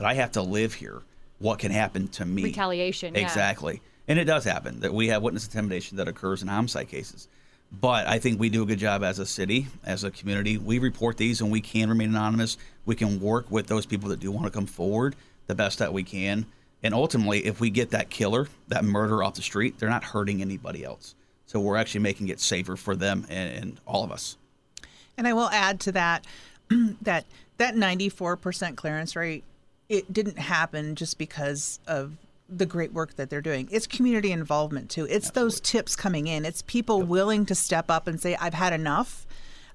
that 0.00 0.06
I 0.06 0.14
have 0.14 0.32
to 0.32 0.42
live 0.42 0.72
here. 0.72 1.02
What 1.40 1.58
can 1.58 1.70
happen 1.70 2.08
to 2.08 2.24
me? 2.24 2.42
Retaliation, 2.42 3.14
yeah. 3.14 3.20
Exactly, 3.20 3.82
and 4.08 4.18
it 4.18 4.24
does 4.24 4.44
happen 4.44 4.80
that 4.80 4.94
we 4.94 5.08
have 5.08 5.22
witness 5.22 5.44
intimidation 5.44 5.98
that 5.98 6.08
occurs 6.08 6.40
in 6.40 6.48
homicide 6.48 6.88
cases. 6.88 7.28
But 7.70 8.06
I 8.08 8.18
think 8.18 8.40
we 8.40 8.48
do 8.48 8.62
a 8.62 8.66
good 8.66 8.78
job 8.78 9.04
as 9.04 9.18
a 9.18 9.26
city, 9.26 9.66
as 9.84 10.02
a 10.02 10.10
community. 10.10 10.56
We 10.56 10.78
report 10.78 11.18
these 11.18 11.42
and 11.42 11.52
we 11.52 11.60
can 11.60 11.90
remain 11.90 12.08
anonymous. 12.08 12.56
We 12.86 12.96
can 12.96 13.20
work 13.20 13.50
with 13.50 13.66
those 13.66 13.84
people 13.84 14.08
that 14.08 14.20
do 14.20 14.32
want 14.32 14.46
to 14.46 14.50
come 14.50 14.66
forward 14.66 15.16
the 15.46 15.54
best 15.54 15.78
that 15.78 15.92
we 15.92 16.02
can. 16.02 16.46
And 16.82 16.94
ultimately, 16.94 17.44
if 17.44 17.60
we 17.60 17.68
get 17.68 17.90
that 17.90 18.08
killer, 18.08 18.48
that 18.68 18.84
murderer 18.84 19.22
off 19.22 19.34
the 19.34 19.42
street, 19.42 19.78
they're 19.78 19.90
not 19.90 20.02
hurting 20.02 20.40
anybody 20.40 20.82
else. 20.82 21.14
So 21.46 21.60
we're 21.60 21.76
actually 21.76 22.00
making 22.00 22.28
it 22.28 22.40
safer 22.40 22.74
for 22.74 22.96
them 22.96 23.26
and, 23.28 23.52
and 23.52 23.80
all 23.86 24.02
of 24.02 24.10
us. 24.10 24.38
And 25.16 25.28
I 25.28 25.34
will 25.34 25.50
add 25.50 25.78
to 25.80 25.92
that 25.92 26.26
that 27.02 27.26
that 27.58 27.74
94% 27.74 28.76
clearance 28.76 29.14
rate 29.14 29.44
it 29.90 30.10
didn't 30.12 30.38
happen 30.38 30.94
just 30.94 31.18
because 31.18 31.80
of 31.86 32.16
the 32.48 32.64
great 32.64 32.92
work 32.92 33.16
that 33.16 33.28
they're 33.28 33.42
doing. 33.42 33.68
It's 33.70 33.86
community 33.86 34.32
involvement 34.32 34.88
too. 34.88 35.06
It's 35.10 35.30
those 35.30 35.60
tips 35.60 35.94
coming 35.96 36.28
in. 36.28 36.44
It's 36.44 36.62
people 36.62 37.02
willing 37.02 37.44
to 37.46 37.54
step 37.54 37.90
up 37.90 38.06
and 38.06 38.20
say 38.20 38.36
I've 38.36 38.54
had 38.54 38.72
enough 38.72 39.26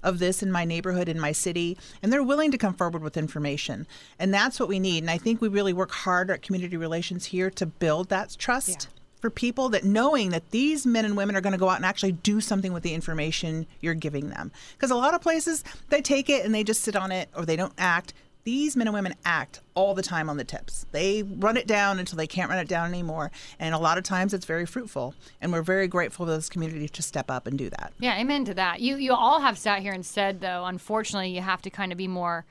of 0.02 0.18
this 0.18 0.42
in 0.42 0.50
my 0.50 0.64
neighborhood 0.64 1.08
in 1.08 1.20
my 1.20 1.32
city 1.32 1.76
and 2.02 2.12
they're 2.12 2.22
willing 2.22 2.50
to 2.50 2.58
come 2.58 2.74
forward 2.74 3.02
with 3.02 3.16
information. 3.16 3.86
And 4.18 4.32
that's 4.32 4.58
what 4.58 4.68
we 4.68 4.80
need. 4.80 5.02
And 5.02 5.10
I 5.10 5.18
think 5.18 5.40
we 5.40 5.48
really 5.48 5.72
work 5.72 5.90
hard 5.90 6.30
at 6.30 6.42
community 6.42 6.76
relations 6.76 7.26
here 7.26 7.50
to 7.50 7.66
build 7.66 8.08
that 8.08 8.36
trust 8.38 8.88
for 9.20 9.30
people 9.30 9.68
that 9.70 9.84
knowing 9.84 10.30
that 10.30 10.50
these 10.50 10.86
men 10.86 11.04
and 11.04 11.16
women 11.16 11.36
are 11.36 11.40
going 11.40 11.52
to 11.52 11.58
go 11.58 11.68
out 11.68 11.76
and 11.76 11.84
actually 11.84 12.12
do 12.12 12.40
something 12.40 12.72
with 12.72 12.82
the 12.82 12.94
information 12.94 13.66
you're 13.80 13.94
giving 13.94 14.30
them. 14.30 14.52
Because 14.74 14.90
a 14.90 14.96
lot 14.96 15.14
of 15.14 15.20
places 15.20 15.64
they 15.88 16.00
take 16.00 16.30
it 16.30 16.44
and 16.44 16.54
they 16.54 16.64
just 16.64 16.82
sit 16.82 16.96
on 16.96 17.12
it 17.12 17.28
or 17.34 17.44
they 17.44 17.56
don't 17.56 17.72
act. 17.78 18.14
These 18.46 18.76
men 18.76 18.86
and 18.86 18.94
women 18.94 19.16
act 19.24 19.60
all 19.74 19.92
the 19.92 20.04
time 20.04 20.30
on 20.30 20.36
the 20.36 20.44
tips. 20.44 20.86
They 20.92 21.24
run 21.24 21.56
it 21.56 21.66
down 21.66 21.98
until 21.98 22.16
they 22.16 22.28
can't 22.28 22.48
run 22.48 22.60
it 22.60 22.68
down 22.68 22.88
anymore. 22.88 23.32
And 23.58 23.74
a 23.74 23.78
lot 23.78 23.98
of 23.98 24.04
times 24.04 24.32
it's 24.32 24.46
very 24.46 24.66
fruitful. 24.66 25.16
And 25.40 25.52
we're 25.52 25.62
very 25.62 25.88
grateful 25.88 26.26
for 26.26 26.32
this 26.32 26.48
community 26.48 26.88
to 26.88 27.02
step 27.02 27.28
up 27.28 27.48
and 27.48 27.58
do 27.58 27.68
that. 27.70 27.92
Yeah, 27.98 28.16
amen 28.16 28.44
to 28.44 28.54
that. 28.54 28.78
You 28.78 28.98
you 28.98 29.14
all 29.14 29.40
have 29.40 29.58
sat 29.58 29.82
here 29.82 29.92
and 29.92 30.06
said 30.06 30.40
though, 30.40 30.64
unfortunately, 30.64 31.30
you 31.30 31.40
have 31.40 31.60
to 31.62 31.70
kind 31.70 31.90
of 31.90 31.98
be 31.98 32.06
more 32.06 32.44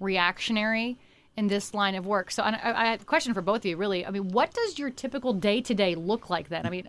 reactionary 0.00 0.96
in 1.36 1.46
this 1.46 1.72
line 1.72 1.94
of 1.94 2.06
work. 2.06 2.32
So 2.32 2.42
I, 2.42 2.58
I 2.64 2.86
have 2.86 3.02
a 3.02 3.04
question 3.04 3.32
for 3.32 3.40
both 3.40 3.58
of 3.58 3.66
you. 3.66 3.76
Really, 3.76 4.04
I 4.04 4.10
mean, 4.10 4.30
what 4.30 4.52
does 4.52 4.80
your 4.80 4.90
typical 4.90 5.32
day 5.32 5.60
to 5.60 5.74
day 5.74 5.94
look 5.94 6.28
like 6.28 6.48
then? 6.48 6.66
I 6.66 6.70
mean. 6.70 6.88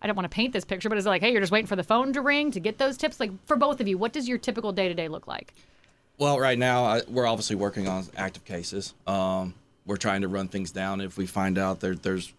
I 0.00 0.06
don't 0.06 0.16
want 0.16 0.30
to 0.30 0.34
paint 0.34 0.52
this 0.52 0.66
picture, 0.66 0.90
but 0.90 0.98
is 0.98 1.06
it 1.06 1.08
like, 1.08 1.22
hey, 1.22 1.32
you're 1.32 1.40
just 1.40 1.50
waiting 1.50 1.66
for 1.66 1.76
the 1.76 1.82
phone 1.82 2.12
to 2.12 2.20
ring 2.20 2.50
to 2.50 2.60
get 2.60 2.76
those 2.76 2.98
tips? 2.98 3.18
Like 3.18 3.30
for 3.46 3.56
both 3.56 3.80
of 3.80 3.88
you, 3.88 3.96
what 3.96 4.12
does 4.12 4.28
your 4.28 4.36
typical 4.36 4.70
day 4.70 4.86
to 4.86 4.92
day 4.92 5.08
look 5.08 5.26
like? 5.26 5.54
Well, 6.18 6.38
right 6.38 6.58
now 6.58 6.84
I, 6.84 7.02
we're 7.08 7.26
obviously 7.26 7.56
working 7.56 7.88
on 7.88 8.04
active 8.16 8.44
cases. 8.44 8.94
Um, 9.06 9.54
we're 9.86 9.96
trying 9.96 10.22
to 10.22 10.28
run 10.28 10.48
things 10.48 10.70
down. 10.70 11.00
If 11.00 11.16
we 11.16 11.26
find 11.26 11.58
out 11.58 11.80
there, 11.80 11.94
there's 11.94 12.32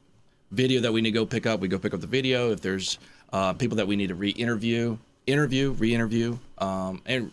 video 0.51 0.81
that 0.81 0.93
we 0.93 1.01
need 1.01 1.11
to 1.11 1.19
go 1.19 1.25
pick 1.25 1.45
up, 1.45 1.59
we 1.59 1.67
go 1.67 1.77
pick 1.77 1.93
up 1.93 2.01
the 2.01 2.07
video. 2.07 2.51
If 2.51 2.61
there's 2.61 2.97
uh, 3.33 3.53
people 3.53 3.77
that 3.77 3.87
we 3.87 3.95
need 3.95 4.07
to 4.07 4.15
re-interview, 4.15 4.97
interview, 5.27 5.71
re-interview, 5.71 6.37
um, 6.57 7.01
and 7.05 7.31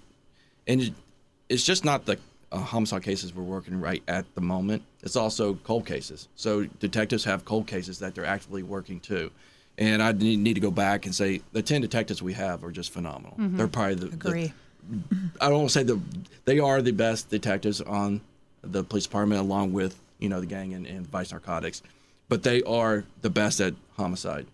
and 0.66 0.94
it's 1.48 1.64
just 1.64 1.84
not 1.84 2.06
the 2.06 2.18
uh, 2.50 2.58
homicide 2.58 3.02
cases 3.02 3.34
we're 3.34 3.42
working 3.42 3.80
right 3.80 4.02
at 4.08 4.24
the 4.34 4.40
moment. 4.40 4.82
It's 5.02 5.16
also 5.16 5.54
cold 5.54 5.86
cases. 5.86 6.28
So 6.36 6.64
detectives 6.64 7.24
have 7.24 7.44
cold 7.44 7.66
cases 7.66 7.98
that 8.00 8.14
they're 8.14 8.24
actively 8.24 8.62
working 8.62 9.00
too. 9.00 9.30
And 9.78 10.02
I 10.02 10.12
need, 10.12 10.38
need 10.38 10.54
to 10.54 10.60
go 10.60 10.70
back 10.70 11.06
and 11.06 11.14
say 11.14 11.40
the 11.52 11.62
ten 11.62 11.80
detectives 11.80 12.22
we 12.22 12.34
have 12.34 12.62
are 12.62 12.70
just 12.70 12.92
phenomenal. 12.92 13.34
They're 13.38 13.68
probably 13.68 13.94
the, 13.94 14.06
the 14.06 14.14
Agree. 14.28 14.52
I 15.40 15.48
don't 15.48 15.58
want 15.58 15.70
to 15.70 15.72
say 15.72 15.82
the 15.82 16.00
they 16.44 16.58
are 16.58 16.82
the 16.82 16.92
best 16.92 17.30
detectives 17.30 17.80
on 17.80 18.20
the 18.62 18.84
police 18.84 19.04
department, 19.04 19.40
along 19.40 19.72
with 19.72 19.98
you 20.18 20.28
know 20.28 20.40
the 20.40 20.46
gang 20.46 20.74
and, 20.74 20.86
and 20.86 21.06
vice 21.06 21.30
narcotics, 21.30 21.82
but 22.28 22.42
they 22.42 22.62
are 22.62 23.04
the 23.22 23.30
best 23.30 23.60
at 23.60 23.74
homicide. 23.96 24.46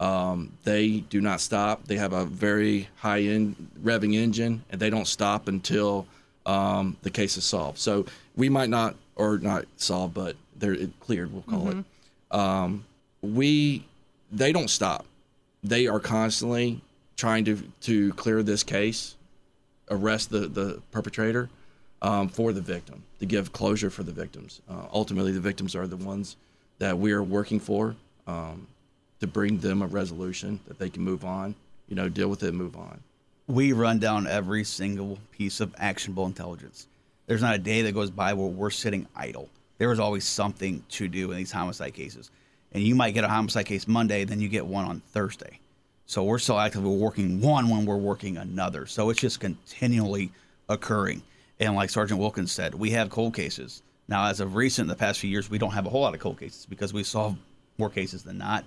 Um, 0.00 0.52
they 0.64 1.00
do 1.00 1.20
not 1.20 1.40
stop. 1.40 1.86
They 1.86 1.96
have 1.96 2.12
a 2.12 2.24
very 2.24 2.88
high 2.96 3.20
end 3.20 3.70
revving 3.82 4.14
engine, 4.14 4.64
and 4.70 4.80
they 4.80 4.90
don't 4.90 5.06
stop 5.06 5.48
until 5.48 6.06
um, 6.46 6.96
the 7.02 7.10
case 7.10 7.36
is 7.36 7.44
solved. 7.44 7.78
So 7.78 8.06
we 8.36 8.48
might 8.48 8.68
not 8.68 8.96
or 9.16 9.38
not 9.38 9.66
solved, 9.76 10.14
but 10.14 10.36
they're 10.56 10.76
cleared. 11.00 11.32
We'll 11.32 11.42
call 11.42 11.68
it. 11.68 11.84
Um, 12.30 12.84
we 13.20 13.84
they 14.30 14.52
don't 14.52 14.70
stop. 14.70 15.06
They 15.62 15.86
are 15.86 16.00
constantly 16.00 16.80
trying 17.16 17.44
to 17.44 17.62
to 17.82 18.12
clear 18.14 18.42
this 18.42 18.62
case 18.62 19.16
arrest 19.92 20.30
the, 20.30 20.40
the 20.48 20.80
perpetrator 20.90 21.48
um, 22.00 22.28
for 22.28 22.52
the 22.52 22.60
victim 22.60 23.02
to 23.20 23.26
give 23.26 23.52
closure 23.52 23.90
for 23.90 24.02
the 24.02 24.12
victims. 24.12 24.60
Uh, 24.68 24.86
ultimately, 24.92 25.32
the 25.32 25.40
victims 25.40 25.76
are 25.76 25.86
the 25.86 25.96
ones 25.96 26.36
that 26.78 26.98
we 26.98 27.12
are 27.12 27.22
working 27.22 27.60
for 27.60 27.94
um, 28.26 28.66
to 29.20 29.26
bring 29.26 29.58
them 29.58 29.82
a 29.82 29.86
resolution 29.86 30.58
that 30.66 30.78
they 30.78 30.90
can 30.90 31.02
move 31.02 31.24
on, 31.24 31.54
you 31.88 31.94
know, 31.94 32.08
deal 32.08 32.28
with 32.28 32.42
it, 32.42 32.48
and 32.48 32.58
move 32.58 32.76
on. 32.76 32.98
we 33.46 33.72
run 33.72 33.98
down 33.98 34.26
every 34.26 34.64
single 34.64 35.18
piece 35.30 35.60
of 35.60 35.74
actionable 35.78 36.26
intelligence. 36.26 36.86
There's 37.26 37.42
not 37.42 37.54
a 37.54 37.58
day 37.58 37.82
that 37.82 37.92
goes 37.92 38.10
by 38.10 38.32
where 38.34 38.48
we're 38.48 38.70
sitting 38.70 39.06
idle. 39.14 39.48
There 39.78 39.92
is 39.92 40.00
always 40.00 40.24
something 40.24 40.82
to 40.90 41.08
do 41.08 41.30
in 41.30 41.36
these 41.36 41.52
homicide 41.52 41.94
cases. 41.94 42.30
And 42.72 42.82
you 42.82 42.94
might 42.94 43.12
get 43.12 43.24
a 43.24 43.28
homicide 43.28 43.66
case 43.66 43.86
Monday, 43.86 44.24
then 44.24 44.40
you 44.40 44.48
get 44.48 44.66
one 44.66 44.84
on 44.84 45.00
Thursday. 45.12 45.58
So 46.12 46.22
we're 46.24 46.38
still 46.38 46.60
actively 46.60 46.94
working 46.94 47.40
one 47.40 47.70
when 47.70 47.86
we're 47.86 47.96
working 47.96 48.36
another. 48.36 48.84
So 48.84 49.08
it's 49.08 49.20
just 49.20 49.40
continually 49.40 50.30
occurring. 50.68 51.22
And 51.58 51.74
like 51.74 51.88
Sergeant 51.88 52.20
Wilkins 52.20 52.52
said, 52.52 52.74
we 52.74 52.90
have 52.90 53.08
cold 53.08 53.34
cases. 53.34 53.82
Now, 54.08 54.26
as 54.26 54.40
of 54.40 54.54
recent, 54.54 54.88
the 54.88 54.94
past 54.94 55.20
few 55.20 55.30
years, 55.30 55.48
we 55.48 55.56
don't 55.56 55.70
have 55.70 55.86
a 55.86 55.88
whole 55.88 56.02
lot 56.02 56.12
of 56.12 56.20
cold 56.20 56.38
cases 56.38 56.66
because 56.66 56.92
we 56.92 57.02
solve 57.02 57.38
more 57.78 57.88
cases 57.88 58.22
than 58.22 58.36
not 58.36 58.64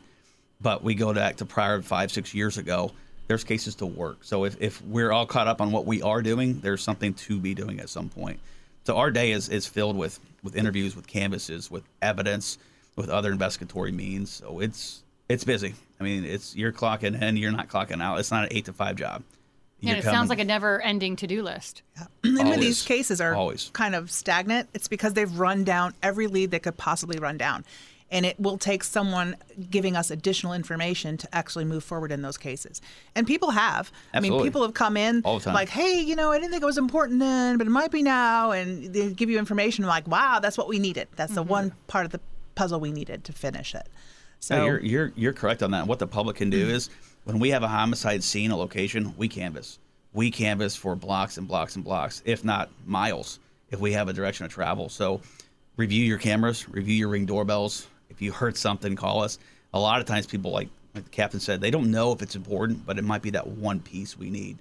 but 0.62 0.84
we 0.84 0.96
go 0.96 1.14
back 1.14 1.36
to 1.38 1.46
prior 1.46 1.82
five 1.82 2.12
six 2.12 2.34
years 2.34 2.58
ago 2.58 2.92
there's 3.28 3.44
cases 3.44 3.76
to 3.76 3.86
work 3.86 4.18
so 4.22 4.46
if, 4.46 4.60
if 4.62 4.82
we're 4.84 5.12
all 5.12 5.26
caught 5.26 5.48
up 5.48 5.62
on 5.62 5.72
what 5.72 5.86
we 5.86 6.02
are 6.02 6.22
doing 6.22 6.60
there's 6.62 6.82
something 6.82 7.14
to 7.14 7.40
be 7.40 7.54
doing 7.54 7.80
at 7.80 7.90
some 7.90 8.10
point 8.10 8.40
so 8.84 8.98
our 8.98 9.12
day 9.12 9.32
is, 9.32 9.50
is 9.50 9.66
filled 9.68 9.98
with 9.98 10.20
with 10.44 10.56
interviews 10.56 10.96
with 10.96 11.08
canvases 11.08 11.70
with 11.70 11.84
evidence 12.02 12.58
with 12.96 13.10
other 13.10 13.32
investigatory 13.32 13.92
means 13.92 14.32
so 14.32 14.60
it's 14.60 15.04
it's 15.30 15.44
busy 15.44 15.74
i 16.00 16.04
mean 16.04 16.26
it's 16.26 16.56
you're 16.56 16.72
clocking 16.72 17.22
in 17.22 17.38
you're 17.38 17.52
not 17.52 17.68
clocking 17.68 18.02
out 18.02 18.20
it's 18.20 18.32
not 18.32 18.44
an 18.44 18.50
eight 18.52 18.66
to 18.66 18.74
five 18.74 18.96
job 18.96 19.24
And 19.82 19.90
You're 19.90 19.98
it 19.98 20.04
sounds 20.04 20.30
like 20.30 20.40
a 20.40 20.46
never 20.46 20.82
ending 20.82 21.16
to 21.18 21.28
do 21.28 21.44
list. 21.44 21.84
Yeah. 21.96 22.08
And 22.24 22.38
when 22.38 22.48
Always. 22.48 22.60
these 22.60 22.82
cases 22.84 23.22
are 23.22 23.36
Always. 23.36 23.70
kind 23.74 23.94
of 23.94 24.10
stagnant, 24.10 24.70
it's 24.74 24.88
because 24.88 25.14
they've 25.14 25.32
run 25.38 25.64
down 25.64 25.94
every 26.02 26.28
lead 26.28 26.50
they 26.50 26.60
could 26.60 26.78
possibly 26.78 27.20
run 27.20 27.38
down. 27.38 27.66
and 28.12 28.26
it 28.26 28.40
will 28.40 28.58
take 28.58 28.84
someone 28.84 29.36
giving 29.70 29.96
us 29.96 30.12
additional 30.12 30.54
information 30.54 31.18
to 31.18 31.28
actually 31.36 31.66
move 31.66 31.84
forward 31.84 32.12
in 32.12 32.22
those 32.22 32.38
cases. 32.38 32.80
And 33.16 33.26
people 33.26 33.50
have. 33.52 33.92
Absolutely. 34.14 34.14
I 34.14 34.20
mean, 34.22 34.48
people 34.48 34.62
have 34.62 34.74
come 34.76 34.96
in 34.96 35.22
All 35.26 35.40
the 35.40 35.46
time. 35.46 35.56
like, 35.56 35.70
"Hey, 35.70 36.02
you 36.02 36.16
know, 36.16 36.32
I 36.32 36.38
didn't 36.38 36.52
think 36.52 36.62
it 36.64 36.68
was 36.68 36.78
important 36.78 37.20
then, 37.20 37.58
but 37.58 37.66
it 37.68 37.72
might 37.72 37.92
be 37.92 38.04
now," 38.04 38.52
and 38.52 38.94
they 38.94 39.12
give 39.12 39.30
you 39.30 39.40
information 39.40 39.86
like, 39.86 40.08
"Wow, 40.08 40.40
that's 40.40 40.58
what 40.58 40.68
we 40.68 40.78
needed. 40.80 41.08
That's 41.16 41.34
the 41.34 41.42
mm-hmm. 41.42 41.50
one 41.50 41.72
part 41.88 42.06
of 42.06 42.12
the 42.12 42.22
puzzle 42.54 42.80
we 42.80 42.92
needed 42.92 43.24
to 43.26 43.34
finish 43.34 43.74
it." 43.74 43.88
So 44.46 44.58
No, 44.58 44.66
you're 44.66 44.80
you're 44.80 45.12
you're 45.16 45.34
correct 45.34 45.64
on 45.64 45.72
that. 45.72 45.88
What 45.88 45.98
the 45.98 46.06
public 46.06 46.36
can 46.36 46.52
do 46.52 46.68
mm. 46.68 46.72
is 46.72 46.92
when 47.24 47.40
we 47.40 47.50
have 47.50 47.64
a 47.64 47.68
homicide 47.68 48.24
scene, 48.24 48.52
a 48.52 48.56
location, 48.56 49.16
we 49.18 49.28
canvass. 49.28 49.80
We 50.14 50.30
canvass 50.30 50.76
for 50.76 50.96
blocks 50.96 51.40
and 51.40 51.48
blocks 51.48 51.76
and 51.76 51.84
blocks, 51.84 52.22
if 52.26 52.46
not 52.46 52.70
miles, 52.86 53.40
if 53.72 53.80
we 53.80 53.92
have 53.94 54.08
a 54.08 54.14
direction 54.14 54.46
of 54.46 54.52
travel. 54.52 54.88
So 54.88 55.20
review 55.78 56.06
your 56.06 56.20
cameras, 56.20 56.70
review 56.70 56.94
your 56.94 57.10
ring 57.10 57.26
doorbells. 57.26 57.88
If 58.12 58.22
you 58.22 58.32
heard 58.32 58.56
something, 58.56 58.96
call 58.96 59.24
us. 59.24 59.40
A 59.74 59.80
lot 59.80 60.00
of 60.00 60.06
times 60.06 60.28
people 60.28 60.52
like 60.52 60.70
like 60.94 61.06
the 61.06 61.10
captain 61.10 61.40
said, 61.40 61.60
they 61.60 61.72
don't 61.72 61.90
know 61.90 62.12
if 62.12 62.22
it's 62.22 62.36
important, 62.36 62.86
but 62.86 63.00
it 63.00 63.04
might 63.04 63.24
be 63.24 63.32
that 63.32 63.48
one 63.48 63.80
piece 63.80 64.16
we 64.16 64.30
need. 64.30 64.60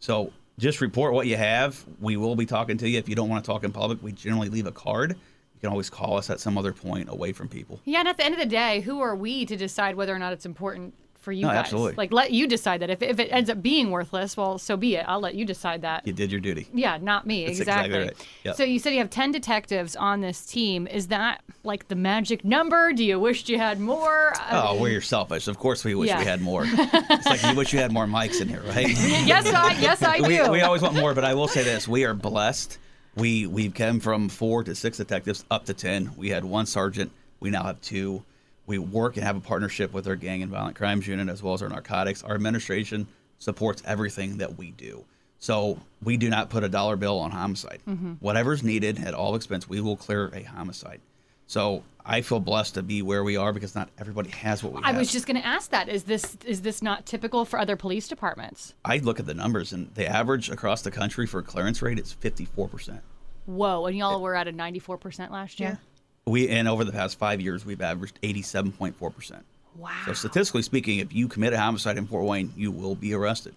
So 0.00 0.32
just 0.58 0.80
report 0.80 1.14
what 1.14 1.28
you 1.28 1.36
have. 1.36 1.84
We 2.00 2.16
will 2.16 2.34
be 2.34 2.46
talking 2.46 2.78
to 2.78 2.88
you. 2.88 2.98
If 2.98 3.08
you 3.08 3.14
don't 3.14 3.28
want 3.28 3.44
to 3.44 3.48
talk 3.48 3.62
in 3.62 3.70
public, 3.70 4.02
we 4.02 4.10
generally 4.10 4.48
leave 4.48 4.66
a 4.66 4.72
card. 4.72 5.16
You 5.60 5.66
can 5.68 5.72
always 5.72 5.90
call 5.90 6.16
us 6.16 6.30
at 6.30 6.40
some 6.40 6.56
other 6.56 6.72
point 6.72 7.10
away 7.10 7.32
from 7.32 7.46
people. 7.48 7.80
Yeah, 7.84 7.98
and 7.98 8.08
at 8.08 8.16
the 8.16 8.24
end 8.24 8.32
of 8.32 8.40
the 8.40 8.46
day, 8.46 8.80
who 8.80 9.00
are 9.02 9.14
we 9.14 9.44
to 9.44 9.56
decide 9.56 9.94
whether 9.94 10.14
or 10.14 10.18
not 10.18 10.32
it's 10.32 10.46
important 10.46 10.94
for 11.18 11.32
you 11.32 11.42
No, 11.42 11.48
guys? 11.48 11.58
absolutely. 11.58 11.96
Like, 11.98 12.14
let 12.14 12.30
you 12.30 12.46
decide 12.46 12.80
that. 12.80 12.88
If, 12.88 13.02
if 13.02 13.18
it 13.20 13.28
ends 13.30 13.50
up 13.50 13.60
being 13.60 13.90
worthless, 13.90 14.38
well, 14.38 14.56
so 14.56 14.74
be 14.78 14.96
it. 14.96 15.04
I'll 15.06 15.20
let 15.20 15.34
you 15.34 15.44
decide 15.44 15.82
that. 15.82 16.06
You 16.06 16.14
did 16.14 16.32
your 16.32 16.40
duty. 16.40 16.66
Yeah, 16.72 16.96
not 16.96 17.26
me. 17.26 17.44
That's 17.44 17.58
exactly. 17.60 17.88
exactly 17.94 18.08
right. 18.08 18.28
Yep. 18.44 18.56
So 18.56 18.64
you 18.64 18.78
said 18.78 18.94
you 18.94 19.00
have 19.00 19.10
10 19.10 19.32
detectives 19.32 19.96
on 19.96 20.22
this 20.22 20.46
team. 20.46 20.86
Is 20.86 21.08
that 21.08 21.42
like 21.62 21.88
the 21.88 21.94
magic 21.94 22.42
number? 22.42 22.94
Do 22.94 23.04
you 23.04 23.20
wish 23.20 23.46
you 23.50 23.58
had 23.58 23.78
more? 23.80 24.32
Oh, 24.50 24.76
well, 24.76 24.88
you're 24.88 25.02
selfish. 25.02 25.46
Of 25.46 25.58
course, 25.58 25.84
we 25.84 25.94
wish 25.94 26.08
Yeah. 26.08 26.20
we 26.20 26.24
had 26.24 26.40
more. 26.40 26.62
it's 26.66 27.26
like 27.26 27.42
you 27.42 27.54
wish 27.54 27.74
you 27.74 27.80
had 27.80 27.92
more 27.92 28.06
mics 28.06 28.40
in 28.40 28.48
here, 28.48 28.62
right? 28.68 28.88
yes, 28.88 29.46
I, 29.46 29.72
yes, 29.78 30.02
I 30.02 30.16
do. 30.22 30.22
we, 30.26 30.48
we 30.48 30.60
always 30.62 30.80
want 30.80 30.94
more, 30.94 31.12
but 31.12 31.24
I 31.26 31.34
will 31.34 31.48
say 31.48 31.62
this: 31.62 31.86
we 31.86 32.06
are 32.06 32.14
blessed. 32.14 32.78
We 33.16 33.46
we've 33.46 33.74
come 33.74 34.00
from 34.00 34.28
four 34.28 34.64
to 34.64 34.74
six 34.74 34.96
detectives 34.98 35.44
up 35.50 35.66
to 35.66 35.74
ten. 35.74 36.12
We 36.16 36.30
had 36.30 36.44
one 36.44 36.66
sergeant. 36.66 37.10
We 37.40 37.50
now 37.50 37.64
have 37.64 37.80
two. 37.80 38.22
We 38.66 38.78
work 38.78 39.16
and 39.16 39.24
have 39.24 39.36
a 39.36 39.40
partnership 39.40 39.92
with 39.92 40.06
our 40.06 40.16
gang 40.16 40.42
and 40.42 40.50
violent 40.50 40.76
crimes 40.76 41.06
unit 41.06 41.28
as 41.28 41.42
well 41.42 41.54
as 41.54 41.62
our 41.62 41.68
narcotics. 41.68 42.22
Our 42.22 42.34
administration 42.34 43.08
supports 43.38 43.82
everything 43.84 44.38
that 44.38 44.56
we 44.56 44.70
do. 44.70 45.04
So 45.40 45.78
we 46.02 46.16
do 46.16 46.28
not 46.28 46.50
put 46.50 46.62
a 46.62 46.68
dollar 46.68 46.96
bill 46.96 47.18
on 47.18 47.30
homicide. 47.30 47.80
Mm-hmm. 47.88 48.12
Whatever's 48.20 48.62
needed 48.62 49.02
at 49.02 49.14
all 49.14 49.34
expense, 49.34 49.68
we 49.68 49.80
will 49.80 49.96
clear 49.96 50.30
a 50.34 50.42
homicide. 50.42 51.00
So 51.46 51.82
I 52.10 52.22
feel 52.22 52.40
blessed 52.40 52.74
to 52.74 52.82
be 52.82 53.02
where 53.02 53.22
we 53.22 53.36
are 53.36 53.52
because 53.52 53.76
not 53.76 53.88
everybody 53.96 54.30
has 54.30 54.64
what 54.64 54.72
we 54.72 54.82
I 54.82 54.88
have. 54.88 54.96
I 54.96 54.98
was 54.98 55.12
just 55.12 55.28
going 55.28 55.40
to 55.40 55.46
ask 55.46 55.70
that. 55.70 55.88
Is 55.88 56.02
this 56.02 56.36
is 56.44 56.62
this 56.62 56.82
not 56.82 57.06
typical 57.06 57.44
for 57.44 57.56
other 57.56 57.76
police 57.76 58.08
departments? 58.08 58.74
I 58.84 58.98
look 58.98 59.20
at 59.20 59.26
the 59.26 59.34
numbers, 59.34 59.72
and 59.72 59.94
the 59.94 60.08
average 60.08 60.50
across 60.50 60.82
the 60.82 60.90
country 60.90 61.24
for 61.28 61.40
clearance 61.40 61.80
rate 61.82 62.00
is 62.00 62.16
54%. 62.20 63.00
Whoa, 63.46 63.86
and 63.86 63.96
y'all 63.96 64.20
were 64.20 64.34
at 64.34 64.48
a 64.48 64.52
94% 64.52 65.30
last 65.30 65.60
yeah. 65.60 65.68
year? 65.68 65.78
We 66.26 66.48
and 66.48 66.66
over 66.66 66.82
the 66.82 66.90
past 66.90 67.16
five 67.16 67.40
years, 67.40 67.64
we've 67.64 67.80
averaged 67.80 68.20
87.4%. 68.22 69.42
Wow. 69.76 69.90
So 70.06 70.12
statistically 70.12 70.62
speaking, 70.62 70.98
if 70.98 71.12
you 71.12 71.28
commit 71.28 71.52
a 71.52 71.60
homicide 71.60 71.96
in 71.96 72.08
Fort 72.08 72.24
Wayne, 72.24 72.52
you 72.56 72.72
will 72.72 72.96
be 72.96 73.14
arrested, 73.14 73.54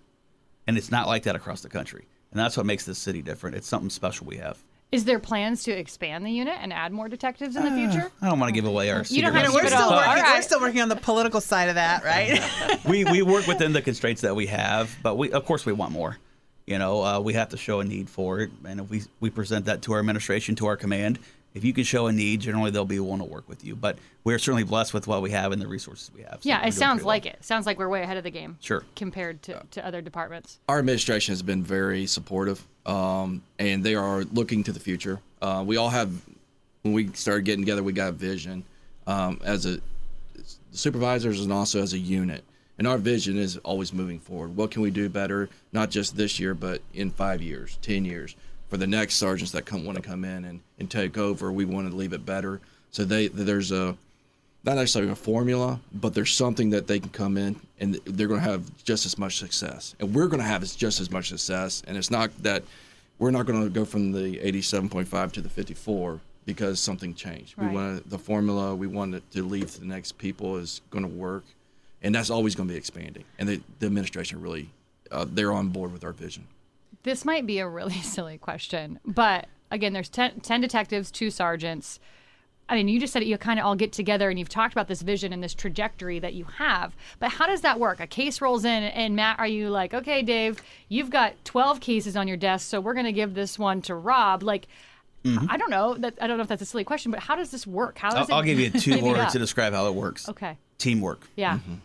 and 0.68 0.78
it's 0.78 0.92
not 0.92 1.08
like 1.08 1.24
that 1.24 1.36
across 1.36 1.62
the 1.62 1.70
country. 1.70 2.06
And 2.30 2.40
that's 2.40 2.56
what 2.56 2.68
makes 2.68 2.86
this 2.86 3.00
city 3.00 3.24
different. 3.24 3.56
It's 3.56 3.68
something 3.68 3.90
special 3.90 4.28
we 4.28 4.38
have. 4.38 4.60
Is 4.94 5.06
there 5.06 5.18
plans 5.18 5.64
to 5.64 5.72
expand 5.72 6.24
the 6.24 6.30
unit 6.30 6.56
and 6.62 6.72
add 6.72 6.92
more 6.92 7.10
detectives 7.10 7.56
in 7.56 7.64
the 7.64 7.72
future? 7.72 8.12
I 8.22 8.30
don't 8.30 8.40
want 8.40 8.50
to 8.50 8.54
give 8.54 8.66
away 8.66 8.92
our 8.92 9.04
You 9.08 9.24
don't 9.24 9.34
have 9.34 9.48
to 9.48 9.52
we're 9.52 9.66
still 9.66 9.90
working. 9.90 10.08
All 10.08 10.34
We're 10.36 10.42
still 10.44 10.62
working 10.62 10.82
on 10.82 10.90
the 10.90 10.96
political 10.96 11.42
side 11.42 11.70
of 11.70 11.76
that, 11.76 12.04
right? 12.04 12.40
we 12.86 13.04
we 13.04 13.24
work 13.24 13.48
within 13.48 13.74
the 13.74 13.82
constraints 13.82 14.22
that 14.22 14.36
we 14.36 14.46
have, 14.46 14.96
but 15.02 15.16
we 15.16 15.32
of 15.32 15.46
course 15.46 15.66
we 15.66 15.74
want 15.74 15.94
more. 15.94 16.20
You 16.68 16.78
know, 16.78 17.04
uh, 17.04 17.20
we 17.20 17.34
have 17.34 17.50
to 17.50 17.58
show 17.58 17.80
a 17.80 17.84
need 17.84 18.08
for 18.08 18.42
it, 18.42 18.52
and 18.66 18.80
if 18.82 18.90
we 18.92 19.02
we 19.20 19.32
present 19.32 19.66
that 19.66 19.82
to 19.82 19.94
our 19.94 20.00
administration, 20.00 20.54
to 20.58 20.68
our 20.68 20.78
command, 20.78 21.18
if 21.54 21.64
you 21.64 21.74
can 21.74 21.84
show 21.84 22.06
a 22.06 22.12
need, 22.12 22.42
generally 22.42 22.70
they'll 22.70 22.86
be 22.86 23.00
willing 23.00 23.20
to 23.20 23.26
work 23.26 23.50
with 23.50 23.66
you. 23.66 23.76
But 23.76 23.98
we're 24.24 24.40
certainly 24.40 24.64
blessed 24.64 24.94
with 24.94 25.08
what 25.08 25.22
we 25.22 25.32
have 25.32 25.52
and 25.52 25.62
the 25.62 25.68
resources 25.68 26.12
we 26.16 26.22
have. 26.22 26.44
So 26.44 26.50
Yeah, 26.50 26.66
it 26.66 26.74
sounds 26.74 27.04
like 27.04 27.26
well. 27.26 27.34
it. 27.34 27.44
Sounds 27.44 27.66
like 27.66 27.80
we're 27.80 27.90
way 27.90 28.04
ahead 28.04 28.18
of 28.18 28.24
the 28.24 28.32
game. 28.32 28.58
Sure. 28.62 28.84
Compared 28.96 29.42
to, 29.44 29.64
to 29.72 29.86
other 29.86 30.02
departments. 30.02 30.60
our 30.70 30.80
administration 30.80 31.32
has 31.32 31.42
been 31.42 31.64
very 31.64 32.06
supportive, 32.06 32.68
um, 32.86 33.42
and 33.60 33.84
they 33.84 33.96
are 33.96 34.24
looking 34.26 34.64
to 34.64 34.72
the 34.72 34.80
future. 34.80 35.20
Uh, 35.42 35.64
we 35.66 35.78
all 35.78 35.90
have, 35.90 36.12
when 36.82 36.94
we 36.94 37.08
started 37.14 37.46
getting 37.46 37.62
together, 37.64 37.84
we 37.84 37.94
got 37.94 38.10
a 38.10 38.14
vision 38.14 38.64
um, 39.08 39.40
as 39.44 39.66
a 39.66 39.80
supervisors 40.72 41.42
and 41.42 41.54
also 41.54 41.82
as 41.82 41.94
a 41.94 41.98
unit. 41.98 42.44
And 42.78 42.88
our 42.88 42.98
vision 42.98 43.38
is 43.38 43.58
always 43.58 43.94
moving 43.94 44.20
forward. 44.20 44.56
What 44.56 44.72
can 44.72 44.82
we 44.82 44.90
do 44.90 45.08
better, 45.08 45.50
not 45.72 45.92
just 45.92 46.18
this 46.18 46.40
year, 46.40 46.56
but 46.56 46.82
in 46.94 47.12
five 47.12 47.42
years, 47.42 47.78
ten 47.82 48.04
years, 48.04 48.36
for 48.68 48.78
the 48.78 48.88
next 48.88 49.16
sergeants 49.16 49.52
that 49.52 49.66
come 49.66 49.86
want 49.86 49.96
to 49.98 50.02
come 50.02 50.26
in 50.26 50.46
and, 50.46 50.60
and 50.80 50.90
take 50.90 51.18
over? 51.18 51.52
We 51.52 51.66
want 51.66 51.90
to 51.90 51.96
leave 51.96 52.14
it 52.14 52.26
better. 52.26 52.62
So 52.90 53.06
they 53.06 53.28
there's 53.28 53.72
a 53.72 53.96
not 54.64 54.76
necessarily 54.76 55.12
a 55.12 55.16
formula, 55.16 55.80
but 55.94 56.14
there's 56.14 56.34
something 56.34 56.70
that 56.70 56.88
they 56.88 57.00
can 57.00 57.10
come 57.10 57.38
in 57.38 57.60
and 57.80 57.96
they're 58.06 58.28
going 58.28 58.40
to 58.40 58.50
have 58.50 58.84
just 58.84 59.06
as 59.06 59.18
much 59.18 59.38
success, 59.38 59.96
and 60.00 60.14
we're 60.14 60.28
going 60.28 60.40
to 60.40 60.46
have 60.46 60.64
just 60.76 61.00
as 61.00 61.12
much 61.12 61.30
success. 61.30 61.84
And 61.86 61.98
it's 61.98 62.10
not 62.10 62.32
that 62.44 62.64
we're 63.20 63.32
not 63.32 63.46
going 63.46 63.64
to 63.64 63.70
go 63.70 63.86
from 63.86 64.12
the 64.12 64.38
87.5 64.40 65.32
to 65.34 65.42
the 65.42 65.50
54 65.50 66.20
because 66.46 66.80
something 66.80 67.14
changed. 67.14 67.56
Right. 67.58 67.70
We 67.70 67.76
want 67.76 68.10
the 68.10 68.18
formula 68.18 68.76
we 68.76 68.88
want 68.88 69.16
it 69.16 69.30
to 69.32 69.44
leave 69.44 69.72
to 69.74 69.80
the 69.80 69.86
next 69.86 70.18
people 70.18 70.58
is 70.58 70.82
going 70.92 71.04
to 71.04 71.12
work, 71.12 71.44
and 72.02 72.16
that's 72.16 72.30
always 72.30 72.56
going 72.56 72.68
to 72.68 72.74
be 72.74 72.78
expanding. 72.78 73.26
And 73.38 73.50
the, 73.50 73.62
the 73.80 73.86
administration 73.86 74.42
really 74.42 74.70
uh, 75.12 75.26
they're 75.30 75.54
on 75.54 75.70
board 75.70 75.92
with 75.92 76.04
our 76.04 76.14
vision. 76.14 76.48
This 77.04 77.26
might 77.26 77.46
be 77.46 77.60
a 77.60 77.68
really 77.68 77.94
silly 78.02 78.38
question, 78.38 79.00
but 79.06 79.48
again, 79.72 79.92
there's 79.94 80.10
10, 80.10 80.40
10 80.40 80.62
detectives, 80.62 81.12
two 81.12 81.30
sergeants. 81.30 82.00
I 82.70 82.76
mean, 82.76 82.88
you 82.88 83.00
just 83.00 83.12
said 83.12 83.22
that 83.22 83.28
you 83.28 83.38
kind 83.38 83.60
of 83.60 83.66
all 83.66 83.76
get 83.76 83.92
together 83.92 84.30
and 84.30 84.40
you've 84.40 84.50
talked 84.50 84.74
about 84.74 84.88
this 84.88 85.02
vision 85.02 85.34
and 85.34 85.44
this 85.44 85.54
trajectory 85.54 86.20
that 86.20 86.34
you 86.34 86.46
have. 86.46 86.96
But 87.20 87.30
how 87.32 87.46
does 87.46 87.62
that 87.62 87.80
work? 87.80 88.00
A 88.00 88.08
case 88.08 88.42
rolls 88.42 88.64
in, 88.64 88.84
and 88.84 89.16
Matt, 89.16 89.40
are 89.40 89.48
you 89.48 89.70
like, 89.70 89.94
okay, 89.94 90.22
Dave, 90.22 90.62
you've 90.88 91.10
got 91.10 91.34
12 91.44 91.82
cases 91.82 92.16
on 92.16 92.28
your 92.28 92.38
desk, 92.38 92.70
so 92.70 92.80
we're 92.80 92.94
going 92.94 93.06
to 93.06 93.12
give 93.12 93.34
this 93.34 93.60
one 93.60 93.82
to 93.84 93.96
Rob? 93.96 94.44
Like, 94.44 94.68
mm-hmm. 95.26 95.46
I 95.50 95.58
don't 95.58 95.70
know. 95.70 95.96
That 95.96 96.16
I 96.22 96.28
don't 96.28 96.38
know 96.38 96.44
if 96.44 96.50
that's 96.50 96.62
a 96.62 96.66
silly 96.66 96.86
question, 96.86 97.12
but 97.12 97.20
how 97.20 97.36
does 97.36 97.52
this 97.52 97.68
work? 97.68 97.98
How 97.98 98.12
does 98.12 98.30
I'll, 98.30 98.38
it? 98.38 98.40
I'll 98.40 98.44
give 98.44 98.60
you 98.60 98.70
two 98.70 99.02
words 99.04 99.34
to 99.34 99.40
describe 99.40 99.74
how 99.74 99.88
it 99.88 99.96
works. 99.96 100.30
Okay. 100.30 100.58
Teamwork. 100.78 101.28
Yeah. 101.36 101.58
Mm-hmm. 101.58 101.76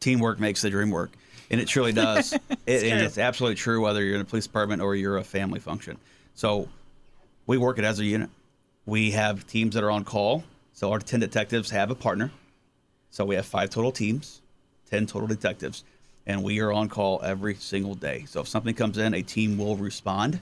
Teamwork 0.00 0.38
makes 0.38 0.60
the 0.60 0.68
dream 0.68 0.90
work, 0.90 1.12
and 1.50 1.60
it 1.60 1.66
truly 1.66 1.92
does. 1.92 2.32
it, 2.66 2.84
and 2.84 3.00
it's 3.02 3.16
absolutely 3.16 3.56
true 3.56 3.80
whether 3.80 4.04
you're 4.04 4.16
in 4.16 4.20
a 4.20 4.26
police 4.26 4.46
department 4.46 4.82
or 4.82 4.94
you're 4.94 5.16
a 5.16 5.24
family 5.24 5.60
function. 5.60 5.96
So 6.34 6.68
we 7.46 7.56
work 7.56 7.78
it 7.78 7.84
as 7.84 7.98
a 8.00 8.04
unit. 8.04 8.28
We 8.86 9.10
have 9.12 9.46
teams 9.46 9.74
that 9.74 9.82
are 9.84 9.90
on 9.90 10.04
call. 10.04 10.44
So 10.72 10.92
our 10.92 10.98
10 11.00 11.20
detectives 11.20 11.70
have 11.70 11.90
a 11.90 11.94
partner. 11.94 12.30
So 13.10 13.24
we 13.24 13.34
have 13.34 13.46
five 13.46 13.70
total 13.70 13.92
teams, 13.92 14.42
10 14.90 15.06
total 15.06 15.26
detectives, 15.26 15.84
and 16.26 16.42
we 16.42 16.60
are 16.60 16.72
on 16.72 16.88
call 16.88 17.20
every 17.24 17.54
single 17.54 17.94
day. 17.94 18.24
So 18.28 18.40
if 18.40 18.48
something 18.48 18.74
comes 18.74 18.98
in, 18.98 19.14
a 19.14 19.22
team 19.22 19.56
will 19.58 19.76
respond. 19.76 20.40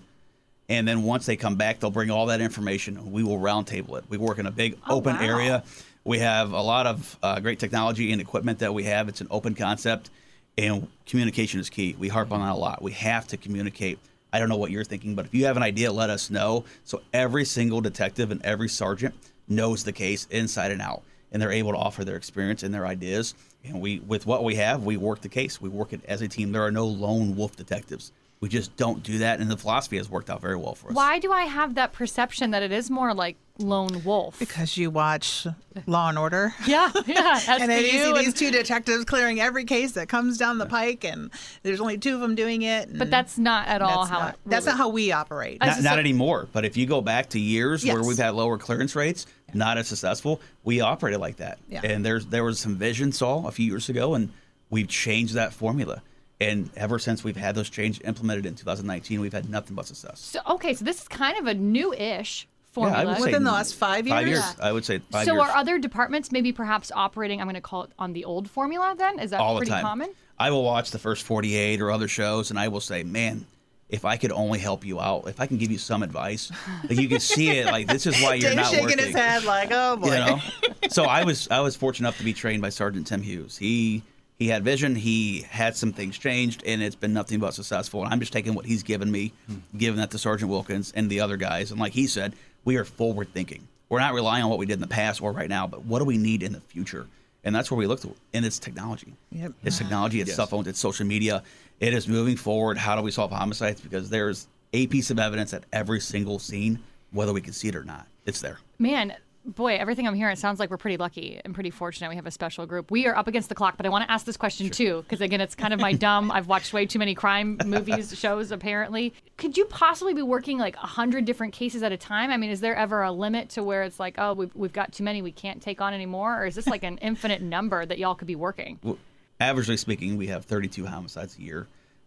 And 0.69 0.89
then 0.89 1.03
once 1.03 1.27
they 1.27 1.37
come 1.37 1.57
back, 1.57 1.79
they'll 1.81 1.91
bring 1.91 2.11
all 2.11 2.27
that 2.27 2.41
information. 2.41 3.13
We 3.13 3.23
will 3.23 3.39
roundtable 3.39 3.99
it. 3.99 4.05
We 4.09 4.17
work 4.19 4.39
in 4.39 4.47
a 4.47 4.51
big 4.51 4.77
Oh, 4.89 4.97
open 4.97 5.17
wow. 5.17 5.23
area. 5.23 5.65
We 6.05 6.19
have 6.19 6.53
a 6.53 6.61
lot 6.61 6.87
of 6.87 7.19
uh, 7.23 7.39
great 7.41 7.59
technology 7.59 8.13
and 8.13 8.21
equipment 8.21 8.59
that 8.59 8.75
we 8.75 8.85
have. 8.85 9.09
It's 9.09 9.21
an 9.21 9.29
open 9.31 9.55
concept, 9.55 10.11
and 10.59 10.89
communication 11.07 11.61
is 11.61 11.71
key. 11.71 11.95
We 11.99 12.09
harp 12.09 12.33
on 12.33 12.41
that 12.41 12.53
a 12.53 12.59
lot. 12.59 12.83
We 12.83 12.93
have 12.93 13.27
to 13.29 13.37
communicate. 13.37 13.99
I 14.35 14.41
don't 14.41 14.49
know 14.49 14.57
what 14.57 14.73
you're 14.73 14.83
thinking, 14.83 15.15
but 15.15 15.27
if 15.27 15.33
you 15.33 15.47
have 15.47 15.57
an 15.57 15.63
idea, 15.63 15.93
let 15.93 16.11
us 16.11 16.29
know. 16.29 16.65
So 16.83 17.03
every 17.13 17.45
single 17.45 17.81
detective 17.81 18.33
and 18.33 18.45
every 18.45 18.69
sergeant 18.69 19.15
knows 19.47 19.85
the 19.85 19.93
case 19.93 20.27
inside 20.29 20.73
and 20.73 20.83
out, 20.83 21.05
and 21.31 21.41
they're 21.41 21.53
able 21.53 21.71
to 21.71 21.79
offer 21.79 22.05
their 22.05 22.17
experience 22.17 22.65
and 22.65 22.75
their 22.75 22.85
ideas. 22.85 23.37
And 23.63 23.81
we, 23.81 24.01
with 24.01 24.27
what 24.27 24.43
we 24.43 24.57
have, 24.57 24.83
we 24.83 24.97
work 24.97 25.21
the 25.21 25.29
case. 25.29 25.61
We 25.61 25.69
work 25.69 25.93
it 25.93 26.05
as 26.07 26.21
a 26.21 26.27
team. 26.27 26.51
There 26.51 26.65
are 26.65 26.73
no 26.73 26.85
lone 26.85 27.37
wolf 27.37 27.55
detectives. 27.55 28.11
We 28.45 28.51
just 28.51 28.77
don't 28.77 29.03
do 29.03 29.17
that, 29.21 29.41
and 29.41 29.51
the 29.51 29.57
philosophy 29.57 29.97
has 29.97 30.11
worked 30.11 30.29
out 30.29 30.43
very 30.43 30.57
well 30.57 30.75
for 30.75 30.89
us. 30.91 30.95
Why 30.95 31.19
do 31.19 31.33
I 31.33 31.45
have 31.45 31.77
that 31.77 31.95
perception 31.95 32.51
that 32.51 32.63
it 32.63 32.73
is 32.73 32.91
more 32.91 33.15
like 33.15 33.39
lone 33.59 34.05
wolf? 34.05 34.39
because 34.39 34.77
you 34.77 34.91
watch 34.91 35.47
Law 35.87 36.11
and 36.11 36.19
Order. 36.19 36.53
yeah, 36.67 36.91
yeah. 37.07 37.41
And 37.49 37.71
then 37.71 37.83
you 37.85 37.89
see 37.89 37.97
SVU 37.97 38.19
these 38.19 38.35
two 38.35 38.51
detectives 38.51 39.07
clearing 39.07 39.41
every 39.41 39.65
case 39.65 39.93
that 39.93 40.11
comes 40.11 40.37
down 40.37 40.59
the 40.59 40.67
pike, 40.67 41.05
and 41.05 41.31
there's 41.63 41.81
only 41.81 41.97
two 41.97 42.17
of 42.17 42.21
them 42.21 42.35
doing 42.35 42.61
it. 42.61 42.91
but 42.99 43.11
that's 43.11 43.39
not 43.39 43.67
at 43.67 43.81
all 43.81 44.01
that's 44.03 44.11
how 44.11 44.19
not, 44.19 44.35
it 44.35 44.41
that's 44.45 44.67
not 44.67 44.77
how 44.77 44.91
we 44.91 45.11
operate. 45.11 45.57
I- 45.63 45.69
Not, 45.69 45.77
So- 45.77 45.83
not 45.83 45.99
anymore. 45.99 46.47
But 46.53 46.67
if 46.67 46.77
you 46.77 46.85
go 46.85 47.01
back 47.01 47.31
to 47.31 47.41
years 47.41 47.83
where 47.83 48.03
we've 48.03 48.19
had 48.19 48.35
lower 48.35 48.59
clearance 48.59 48.95
rates, 48.95 49.25
not 49.55 49.79
as 49.79 49.89
successful, 49.89 50.43
we 50.65 50.83
operated 50.83 51.19
like 51.19 51.37
that. 51.37 51.57
Yeah. 51.71 51.81
And 51.83 52.05
there's 52.05 52.27
there 52.27 52.45
was 52.45 52.59
some 52.59 52.77
vision 52.77 53.11
saw 53.11 53.47
a 53.49 53.51
few 53.53 53.65
years 53.65 53.89
ago, 53.89 54.13
and 54.13 54.29
we've 54.69 54.89
changed 54.89 55.33
that 55.33 55.55
formula. 55.55 56.03
And 56.51 56.71
ever 56.77 56.99
since 56.99 57.25
we've 57.25 57.37
had 57.37 57.55
those 57.55 57.71
changes 57.71 58.03
implemented 58.05 58.47
in 58.47 58.55
2019, 58.55 59.21
we've 59.21 59.33
had 59.33 59.49
nothing 59.49 59.77
but 59.77 59.87
success. 59.87 60.21
So 60.21 60.41
okay, 60.51 60.75
so 60.75 60.85
this 60.85 61.03
is 61.03 61.09
kind 61.09 61.39
of 61.39 61.47
a 61.47 61.55
new-ish 61.55 62.47
formula. 62.73 63.03
I 63.03 63.05
would 63.07 63.17
say 63.17 63.23
Within 63.25 63.45
the 63.45 63.53
last 63.53 63.75
five 63.75 64.07
years. 64.07 64.15
Five 64.19 64.27
years? 64.27 64.39
years. 64.41 64.57
I 64.61 64.73
would 64.73 64.85
say 64.85 64.99
five 65.11 65.25
so 65.25 65.35
years. 65.35 65.49
are 65.49 65.57
other 65.57 65.79
departments 65.79 66.33
maybe 66.33 66.53
perhaps 66.53 66.93
operating? 66.95 67.41
I'm 67.41 67.47
going 67.47 67.55
to 67.55 67.61
call 67.61 67.85
it 67.85 67.91
on 67.99 68.13
the 68.13 68.25
old 68.25 68.51
formula. 68.51 68.95
Then 68.99 69.19
is 69.19 69.31
that 69.31 69.41
all 69.41 69.55
the 69.55 69.61
pretty 69.61 69.71
time. 69.73 69.85
common? 69.85 70.11
I 70.39 70.51
will 70.51 70.65
watch 70.65 70.91
the 70.91 70.99
first 70.99 71.23
48 71.25 71.81
or 71.81 71.91
other 71.91 72.09
shows, 72.09 72.51
and 72.51 72.59
I 72.59 72.69
will 72.69 72.81
say, 72.81 73.05
man, 73.05 73.47
if 73.89 74.05
I 74.05 74.17
could 74.17 74.33
only 74.33 74.59
help 74.59 74.85
you 74.85 75.01
out, 75.01 75.29
if 75.29 75.41
I 75.41 75.47
can 75.47 75.59
give 75.59 75.71
you 75.71 75.79
some 75.79 76.03
advice, 76.03 76.51
like 76.89 76.99
you 76.99 77.09
can 77.09 77.21
see 77.21 77.51
it, 77.51 77.67
like 77.77 77.87
this 77.87 78.07
is 78.07 78.21
why 78.21 78.35
you're 78.35 78.51
Dave's 78.51 78.57
not 78.57 78.67
shaking 78.67 78.85
working. 78.85 78.99
his 78.99 79.15
head 79.15 79.45
like, 79.45 79.69
oh 79.71 79.97
boy. 79.97 80.07
You 80.07 80.13
know, 80.13 80.41
so 80.91 81.05
I 81.05 81.25
was 81.25 81.49
I 81.49 81.61
was 81.61 81.77
fortunate 81.77 82.09
enough 82.09 82.19
to 82.19 82.25
be 82.25 82.33
trained 82.33 82.63
by 82.63 82.71
Sergeant 82.71 83.07
Tim 83.07 83.23
Hughes. 83.23 83.57
He 83.57 84.03
he 84.39 84.49
had 84.49 84.65
vision. 84.65 84.97
He 84.97 85.43
had 85.43 85.77
some 85.77 85.93
things 85.93 86.19
changed, 86.19 86.63
and 86.67 86.83
it's 86.83 86.97
been 86.97 87.13
nothing 87.13 87.41
but 87.41 87.55
successful. 87.55 88.03
And 88.05 88.13
I'm 88.13 88.21
just 88.21 88.33
taking 88.33 88.55
what 88.55 88.67
he's 88.67 88.83
given 88.83 89.11
me, 89.11 89.33
hmm. 89.47 89.57
giving 89.77 90.01
that 90.01 90.11
to 90.13 90.19
Sergeant 90.19 90.51
Wilkins 90.51 90.93
and 90.95 91.09
the 91.09 91.21
other 91.21 91.37
guys. 91.37 91.71
And 91.71 91.81
like 91.81 91.93
he 91.93 92.07
said, 92.07 92.35
we 92.65 92.77
are 92.77 92.85
forward 92.85 93.29
thinking. 93.33 93.69
We're 93.89 94.01
not 94.01 94.15
relying 94.15 94.43
on 94.43 94.51
what 94.51 94.59
we 94.59 94.67
did 94.67 94.75
in 94.75 94.81
the 94.81 94.87
past 94.87 95.23
or 95.23 95.33
right 95.33 95.49
now, 95.49 95.67
but 95.67 95.85
what 95.85 96.01
do 96.01 96.05
we 96.05 96.17
need 96.17 96.43
in 96.43 96.53
the 96.53 96.61
future? 96.61 97.07
And 97.45 97.55
that's 97.55 97.71
where 97.71 97.79
we 97.79 97.87
look 97.87 98.01
to. 98.01 98.15
And 98.33 98.45
it's 98.45 98.59
technology. 98.59 99.15
Yep. 99.31 99.53
It's 99.63 99.79
technology. 99.79 100.21
It's 100.21 100.35
cell 100.35 100.47
phones. 100.47 100.67
It's 100.67 100.79
social 100.79 101.07
media. 101.07 101.43
It 101.79 101.93
is 101.93 102.09
moving 102.09 102.37
forward. 102.37 102.79
How 102.79 102.97
do 102.97 103.03
we 103.03 103.11
solve 103.11 103.31
homicides? 103.31 103.83
Because 103.83 104.09
there's 104.09 104.49
a 104.73 104.87
piece 104.87 105.11
of 105.11 105.19
evidence 105.19 105.53
at 105.53 105.65
every 105.73 106.01
single 106.01 106.39
scene, 106.39 106.81
whether 107.13 107.33
we 107.33 107.43
can 107.43 107.53
see 107.53 107.69
it 107.69 107.77
or 107.77 107.85
not. 107.85 108.07
It's 108.25 108.41
there. 108.41 108.59
Man, 108.79 109.15
boy, 109.45 109.77
everything 109.77 110.07
I'm 110.07 110.15
hearing, 110.15 110.33
it 110.33 110.39
sounds 110.39 110.59
like 110.59 110.71
we're 110.71 110.79
pretty 110.79 110.97
lucky 110.97 111.41
and 111.45 111.55
pretty 111.55 111.71
fortunate. 111.71 112.09
We 112.09 112.17
have 112.17 112.27
a 112.27 112.31
special 112.31 112.67
group. 112.67 112.91
We 112.91 113.07
are 113.07 113.17
up 113.17 113.29
against 113.29 113.49
the 113.49 113.55
clock, 113.55 113.77
but 113.77 113.87
I 113.87 113.89
want 113.89 114.05
to 114.05 114.11
ask 114.11 114.25
this 114.25 114.37
question 114.37 114.71
too, 114.71 115.03
because 115.03 115.21
again, 115.21 115.41
it's 115.41 115.55
kind 115.55 115.75
of 115.75 115.81
my 115.81 115.93
dumb. 116.05 116.31
I've 116.31 116.47
watched 116.47 116.73
way 116.73 116.87
too 116.87 116.99
many 116.99 117.15
crime 117.15 117.59
movies, 117.65 118.17
shows, 118.19 118.51
apparently. 118.51 119.13
Could 119.37 119.57
you 119.57 119.65
possibly 119.67 120.15
be 120.15 120.23
working 120.23 120.59
like 120.59 120.77
a 120.77 120.87
hundred 120.87 121.25
different 121.25 121.53
cases 121.53 121.83
at 121.83 121.93
a 121.93 121.97
time? 121.97 122.31
I 122.31 122.37
mean, 122.37 122.51
is 122.51 122.61
there 122.61 122.75
ever 122.75 123.03
a 123.03 123.13
limit 123.13 123.51
to 123.51 123.63
where 123.63 123.83
it's 123.83 124.01
like, 124.01 124.15
oh, 124.19 124.33
we've, 124.33 124.55
we've 124.55 124.73
got 124.73 124.93
too 124.93 125.05
many, 125.05 125.23
we 125.23 125.33
can't 125.33 125.61
take 125.61 125.81
on 125.81 125.93
anymore? 125.93 126.43
Or 126.43 126.47
is 126.47 126.55
this 126.55 126.67
like 126.67 126.83
an 126.83 126.99
infinite 126.99 127.43
number 127.43 127.85
that 127.85 127.99
y'all 127.99 128.15
could 128.15 128.29
be 128.29 128.37
working? 128.37 128.79
Well, 128.83 128.99
averagely 129.41 129.79
speaking, 129.79 130.17
we 130.17 130.29
have 130.29 130.45
32 130.45 130.87
homicides 130.87 131.37
a 131.39 131.43
year, 131.43 131.67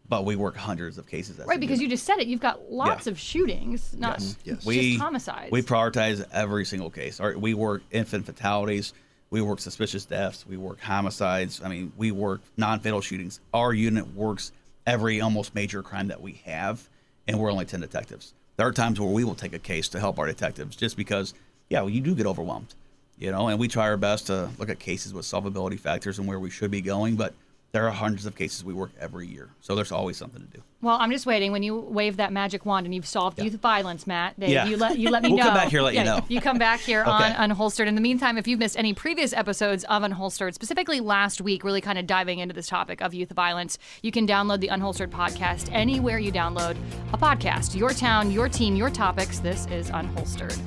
but 0.09 0.25
we 0.25 0.35
work 0.35 0.55
hundreds 0.55 0.97
of 0.97 1.07
cases. 1.07 1.39
Right, 1.45 1.59
because 1.59 1.81
you 1.81 1.89
just 1.89 2.05
said 2.05 2.19
it. 2.19 2.27
You've 2.27 2.39
got 2.39 2.71
lots 2.71 3.05
Yeah. 3.05 3.11
of 3.11 3.19
shootings, 3.19 3.93
not 3.97 4.19
Yes. 4.19 4.37
Yes. 4.43 4.55
just 4.55 4.67
we 4.67 4.97
homicides. 4.97 5.51
we 5.51 5.61
prioritize 5.61 6.25
every 6.31 6.65
single 6.65 6.89
case. 6.89 7.19
Our, 7.19 7.37
we 7.37 7.53
work 7.53 7.83
infant 7.91 8.25
fatalities, 8.25 8.93
we 9.29 9.41
work 9.41 9.59
suspicious 9.59 10.05
deaths, 10.05 10.45
we 10.47 10.55
work 10.57 10.79
homicides. 10.79 11.61
I 11.63 11.67
mean, 11.67 11.91
we 11.97 12.11
work 12.11 12.41
non-fatal 12.55 13.01
shootings. 13.01 13.39
Our 13.53 13.73
unit 13.73 14.15
works 14.15 14.51
every 14.85 15.19
almost 15.19 15.53
major 15.53 15.83
crime 15.83 16.07
that 16.07 16.21
we 16.21 16.41
have, 16.45 16.87
and 17.27 17.37
we're 17.37 17.51
only 17.51 17.65
10 17.65 17.81
detectives. 17.81 18.33
There 18.55 18.65
are 18.65 18.71
times 18.71 18.99
where 18.99 19.09
we 19.09 19.23
will 19.25 19.35
take 19.35 19.53
a 19.53 19.59
case 19.59 19.89
to 19.89 19.99
help 19.99 20.17
our 20.17 20.25
detectives, 20.25 20.75
just 20.77 20.95
because, 20.95 21.33
yeah, 21.69 21.81
well, 21.81 21.89
you 21.89 21.99
do 21.99 22.15
get 22.15 22.25
overwhelmed, 22.25 22.73
you 23.19 23.29
know. 23.31 23.49
And 23.49 23.59
we 23.59 23.67
try 23.67 23.83
our 23.89 23.97
best 23.97 24.27
to 24.27 24.49
look 24.57 24.69
at 24.69 24.79
cases 24.79 25.13
with 25.13 25.25
solvability 25.25 25.77
factors 25.77 26.17
and 26.19 26.27
where 26.27 26.39
we 26.39 26.49
should 26.49 26.71
be 26.71 26.79
going, 26.81 27.17
but 27.17 27.33
there 27.77 27.85
are 27.85 27.91
hundreds 27.91 28.25
of 28.25 28.35
cases 28.35 28.65
we 28.65 28.73
work 28.73 28.89
every 28.99 29.27
year, 29.27 29.49
so 29.61 29.75
there's 29.75 29.91
always 29.91 30.17
something 30.17 30.41
to 30.41 30.47
do. 30.47 30.63
Well, 30.81 30.97
I'm 30.99 31.11
just 31.11 31.27
waiting. 31.27 31.51
When 31.51 31.61
you 31.61 31.75
wave 31.77 32.17
that 32.17 32.33
magic 32.33 32.65
wand 32.65 32.87
and 32.87 32.95
you've 32.95 33.05
solved 33.05 33.39
youth 33.39 33.53
violence, 33.61 34.07
Matt, 34.07 34.39
Dave, 34.39 34.49
Yeah. 34.49 34.65
you 34.65 34.77
let 34.77 34.97
you 34.97 35.11
let 35.11 35.21
me 35.21 35.29
We'll 35.29 35.37
know. 35.37 35.43
come 35.43 35.53
back 35.53 35.69
here, 35.69 35.83
let 35.83 35.93
you 35.93 36.03
know. 36.03 36.25
You 36.27 36.41
come 36.41 36.57
back 36.57 36.79
here 36.79 37.03
on 37.05 37.21
Unholstered. 37.33 37.85
In 37.85 37.93
the 37.93 38.01
meantime, 38.01 38.35
if 38.39 38.47
you've 38.47 38.57
missed 38.57 38.79
any 38.79 38.95
previous 38.95 39.31
episodes 39.31 39.83
of 39.83 40.01
Unholstered, 40.01 40.55
specifically 40.55 40.99
last 40.99 41.39
week, 41.39 41.63
really 41.63 41.79
kind 41.81 41.99
of 41.99 42.07
diving 42.07 42.39
into 42.39 42.55
this 42.55 42.65
topic 42.65 42.99
of 42.99 43.13
youth 43.13 43.29
violence, 43.33 43.77
you 44.01 44.11
can 44.11 44.25
download 44.25 44.59
the 44.59 44.69
Unholstered 44.69 45.09
podcast 45.11 45.69
anywhere 45.71 46.17
you 46.17 46.31
download 46.31 46.77
a 47.13 47.17
podcast. 47.19 47.75
Your 47.75 47.91
town, 47.91 48.31
your 48.31 48.49
team, 48.49 48.75
your 48.75 48.89
topics. 48.89 49.37
This 49.37 49.67
is 49.67 49.91
Unholstered. 49.91 50.57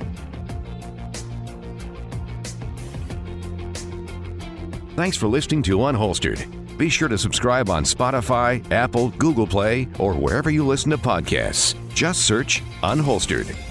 Thanks 4.95 5.17
for 5.17 5.27
listening 5.27 5.61
to 5.63 5.77
Unholstered. 5.77 6.60
Be 6.77 6.89
sure 6.89 7.07
to 7.07 7.17
subscribe 7.17 7.69
on 7.69 7.83
Spotify, 7.83 8.69
Apple, 8.71 9.09
Google 9.11 9.47
Play, 9.47 9.87
or 9.99 10.13
wherever 10.13 10.49
you 10.49 10.65
listen 10.65 10.91
to 10.91 10.97
podcasts. 10.97 11.75
Just 11.93 12.25
search 12.25 12.61
Unholstered. 12.81 13.70